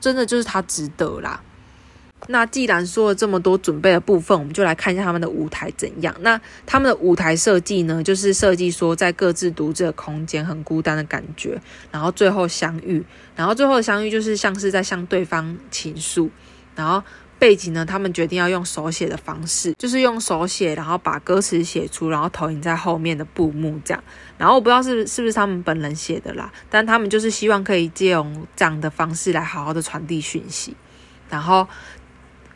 [0.00, 1.40] 真的就是他值得啦。
[2.28, 6.14] 那既然说了这么多准备的部分，我们就来看一下他们的舞台怎样。
[6.20, 11.60] 那他们的舞台设计呢，就是设计说在各自独自的空间很孤单的感觉，
[11.90, 13.04] 然后最后相遇，
[13.36, 16.30] 然后最后的相遇就是像是在向对方倾诉，
[16.74, 17.02] 然后。
[17.36, 24.02] 背景呢，他们决定要用手写的方式，就是用手写，然后把歌词写出，然后投影在后面的布幕这样。
[24.38, 30.74] 然后我不知道是是不是他们本人写的啦，但他们就是希望可以借用这样的方式来好好的传递讯息。
[31.28, 31.66] 然后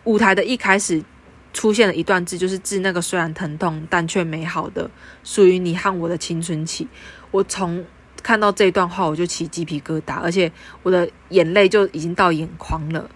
[0.08, 1.04] 舞台的一开始
[1.52, 4.90] 出现了一段字，就是致那个虽然疼痛但却美好的
[5.22, 6.88] 属于你和我的青春期。
[7.30, 7.84] 我从
[8.22, 10.50] 看到这段话，我就起鸡皮疙瘩，而且
[10.82, 13.10] 我的眼泪就已经到眼眶了。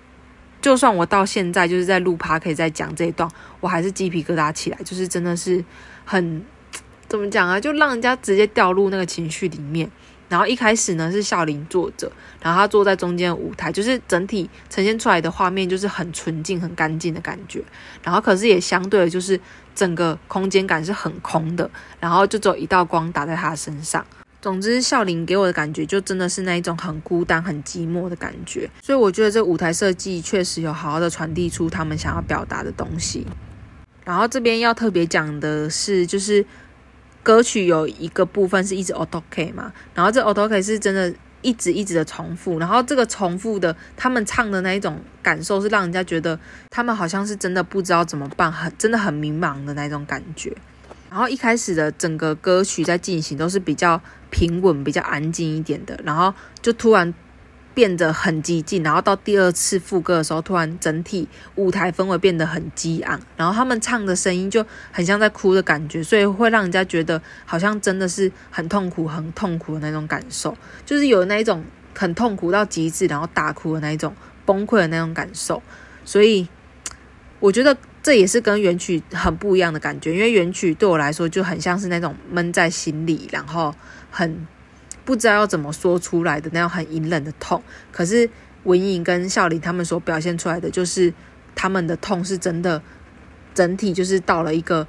[0.60, 3.26] 就算我到现在就是在录趴可以再讲这一段，
[3.60, 5.64] 我还是鸡皮疙瘩起来，就是真的是
[6.04, 6.44] 很
[7.08, 9.90] 怎么讲啊，就让人家直接掉入那个情绪里面。
[10.32, 12.10] 然后一开始呢是孝琳坐着，
[12.40, 17.62] 然后他坐在中间舞台，就是整体呈现出来的画面就是很纯净、很干净的感觉。
[18.02, 19.38] 然后可是也相对的，就是
[19.74, 21.70] 整个空间感是很空的，
[22.00, 24.02] 然后就只有一道光打在他身上。
[24.40, 33.26] 总之，孝琳给我的感觉就真的是那一种很孤单、很寂寞的感觉，所以我觉得这舞台设计确实有好好的传递出他们想要表达的东西。
[34.02, 36.44] 然后这边要特别讲的是，就是
[37.22, 46.38] 歌曲有一个部分是一直 Ottoke 嘛，然后这 Ottoke 是真的一直一直的重复，然后这个重复的他们唱的那一种感受是让人家觉得
[46.70, 50.52] 他们好像是真的不知道怎么办，很真的很迷茫的那种感觉。
[51.10, 54.00] 然后一开始的整个歌曲在进行都是比较
[54.30, 57.12] 平稳、比较安静一点的，然后就突然
[57.74, 70.56] 变得很激进，然后到第二次副歌的时候，突然整体舞台氛围变得很激昂，然后他们唱的声音就很像在哭的感觉，所以会让人家觉得好像真的是很痛苦、很痛苦的那种感受，
[70.86, 71.64] 就是有那一种
[71.96, 74.14] 很痛苦到极致，然后大哭的那一种
[74.44, 75.62] 崩溃的那种感受，
[76.04, 76.48] 所以
[77.40, 77.76] 我觉得。
[78.04, 83.72] 这也是跟原曲很不一样的感觉，因为原曲对我来说就很像是那种闷在心里，然后
[84.10, 84.44] 很
[85.04, 87.62] 不知道要怎么说出来的那种很隐忍的痛。
[87.90, 88.28] 可是
[88.64, 91.12] 文颖跟孝琳他们所表现出来的，就是
[91.54, 92.82] 他们的痛是真的，
[93.54, 94.86] 整体就是到了一个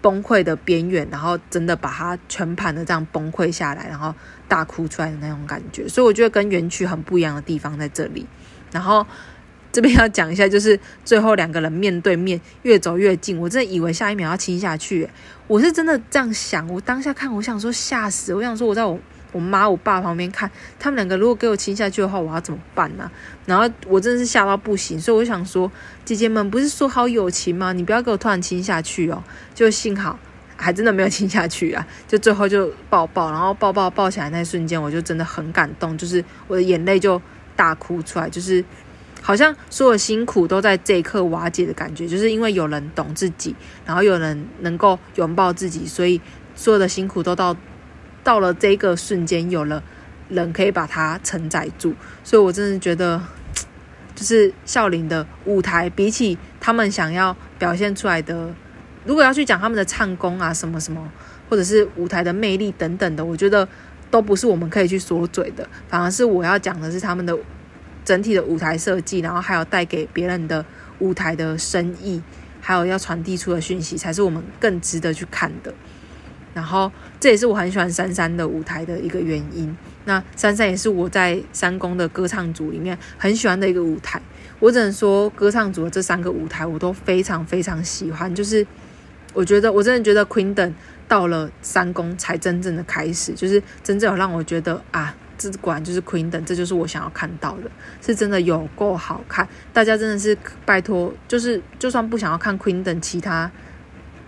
[0.00, 4.14] 崩溃的边缘，然后真的把它全盘的这样崩溃下来，然后
[4.48, 5.88] 大哭出来的那种感觉。
[5.88, 8.26] 所以我觉得跟原曲很不一样的地方在这里。
[8.72, 9.06] 然后。
[9.72, 15.06] 这边要讲一下，就是最后两个人面对面越走越近，我真的以为下一秒要亲下去，
[15.46, 16.66] 我是真的这样想。
[16.68, 18.98] 我当下看，我想说吓死，我想说我在我
[19.36, 23.10] 我妈我爸旁边看，他们两个如果给我亲下去的话，我要怎么办呢、
[23.44, 25.70] 然后我真的是吓到不行，所以我想说，
[26.04, 27.74] 姐姐们不是说好友情吗？
[27.74, 29.22] 你不要给我突然亲下去哦。
[29.54, 30.18] 就幸好
[30.56, 37.20] 还真的没有亲下去啊， 就最后就抱抱，然后抱抱抱起来那一瞬间，我就真的很感动，就是我的眼泪就
[37.54, 38.64] 大哭出来，就是。
[39.22, 46.20] 好像所有辛苦都在这一刻瓦解的感觉，就是因为有人懂自己，然后有人能够拥抱自己，所以
[46.54, 47.56] 所有的辛苦都到
[48.26, 49.80] 到了这个瞬间，有了
[50.28, 51.94] 人可以把它承载住。
[52.24, 53.22] 所以我真的觉得，
[54.16, 58.52] 就是孝琳的舞台，比起他们想要表现出来的，
[59.04, 61.08] 如果要去讲他们的唱功啊，什么什么，
[61.48, 63.68] 或者是舞台的魅力等等的，我觉得
[64.10, 65.68] 都不是我们可以去说嘴的。
[65.86, 67.38] 反而是我要讲的是他们的。
[68.04, 70.64] 整体的舞台设计，然后还有带给别人的
[71.00, 72.22] 舞台的深意，
[72.60, 75.74] 还有要传递出的讯息，才是我们更值得去看的。
[76.54, 76.92] 然后
[77.26, 79.76] 这也是我很喜欢珊珊的舞台的一个原因。
[80.04, 84.22] 那珊珊也是我在三公的歌唱组里面很喜欢的一个舞台。
[84.60, 88.32] 我只能说，歌唱组的这三个舞台我都非常非常喜欢。
[88.32, 88.64] 就是
[89.34, 90.72] 我觉得，我真的觉得 Queendom
[91.08, 97.68] 到了三公才真正的开始，就是真正有让我觉得啊，这果然就是 Queendom，这就是我想要看到的，
[98.00, 99.48] 是真的有够好看。
[99.72, 103.50] 大家真的是拜托，就是就算不想要看 Queendom 其他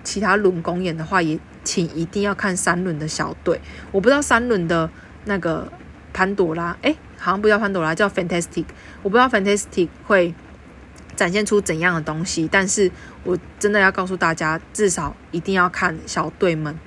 [0.02, 1.38] 其他轮公演的话，也
[1.68, 3.60] 请一定要看三轮的小队。
[3.92, 4.90] 我不知道三轮的
[5.26, 5.70] 那个
[6.14, 6.96] 潘朵拉，诶。
[7.18, 8.64] 好像不叫潘朵拉，叫 Fantastic。
[9.02, 10.32] 我不知道 Fantastic 会
[11.14, 12.90] 展现出怎样的东西，但是
[13.24, 16.78] 我真的要告诉大家，至少一定要看小队们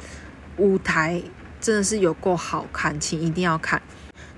[0.58, 1.22] 舞台，
[1.60, 3.82] 真的是有够好看，请一定要看。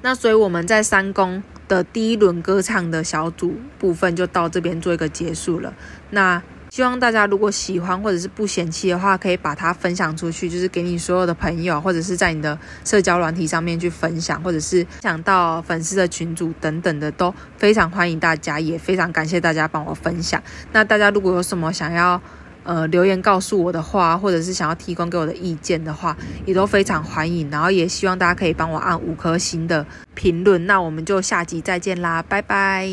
[0.01, 5.75] 那所以我们在三公的第一轮歌唱的小组部分就到这边做一个结束了。
[6.09, 6.41] 那
[6.73, 20.41] 希望大家如果喜欢或者是不嫌弃的话，可以把它分享出去，就是给你所有的朋友，或者是在你的社交软体上面去分享，或者是讲到粉丝的群组等等的，都非常欢迎大家，也非常感谢大家帮我分享。
[20.71, 22.19] 那大家如果有什么想要
[22.63, 27.47] 呃留言告诉我的话，或者是想要提供给我的意见的话，也都非常欢迎。
[27.51, 30.65] 然后也希望大家可以帮我按五颗星的评论。
[30.65, 32.89] 那我们就下集再见啦，拜拜。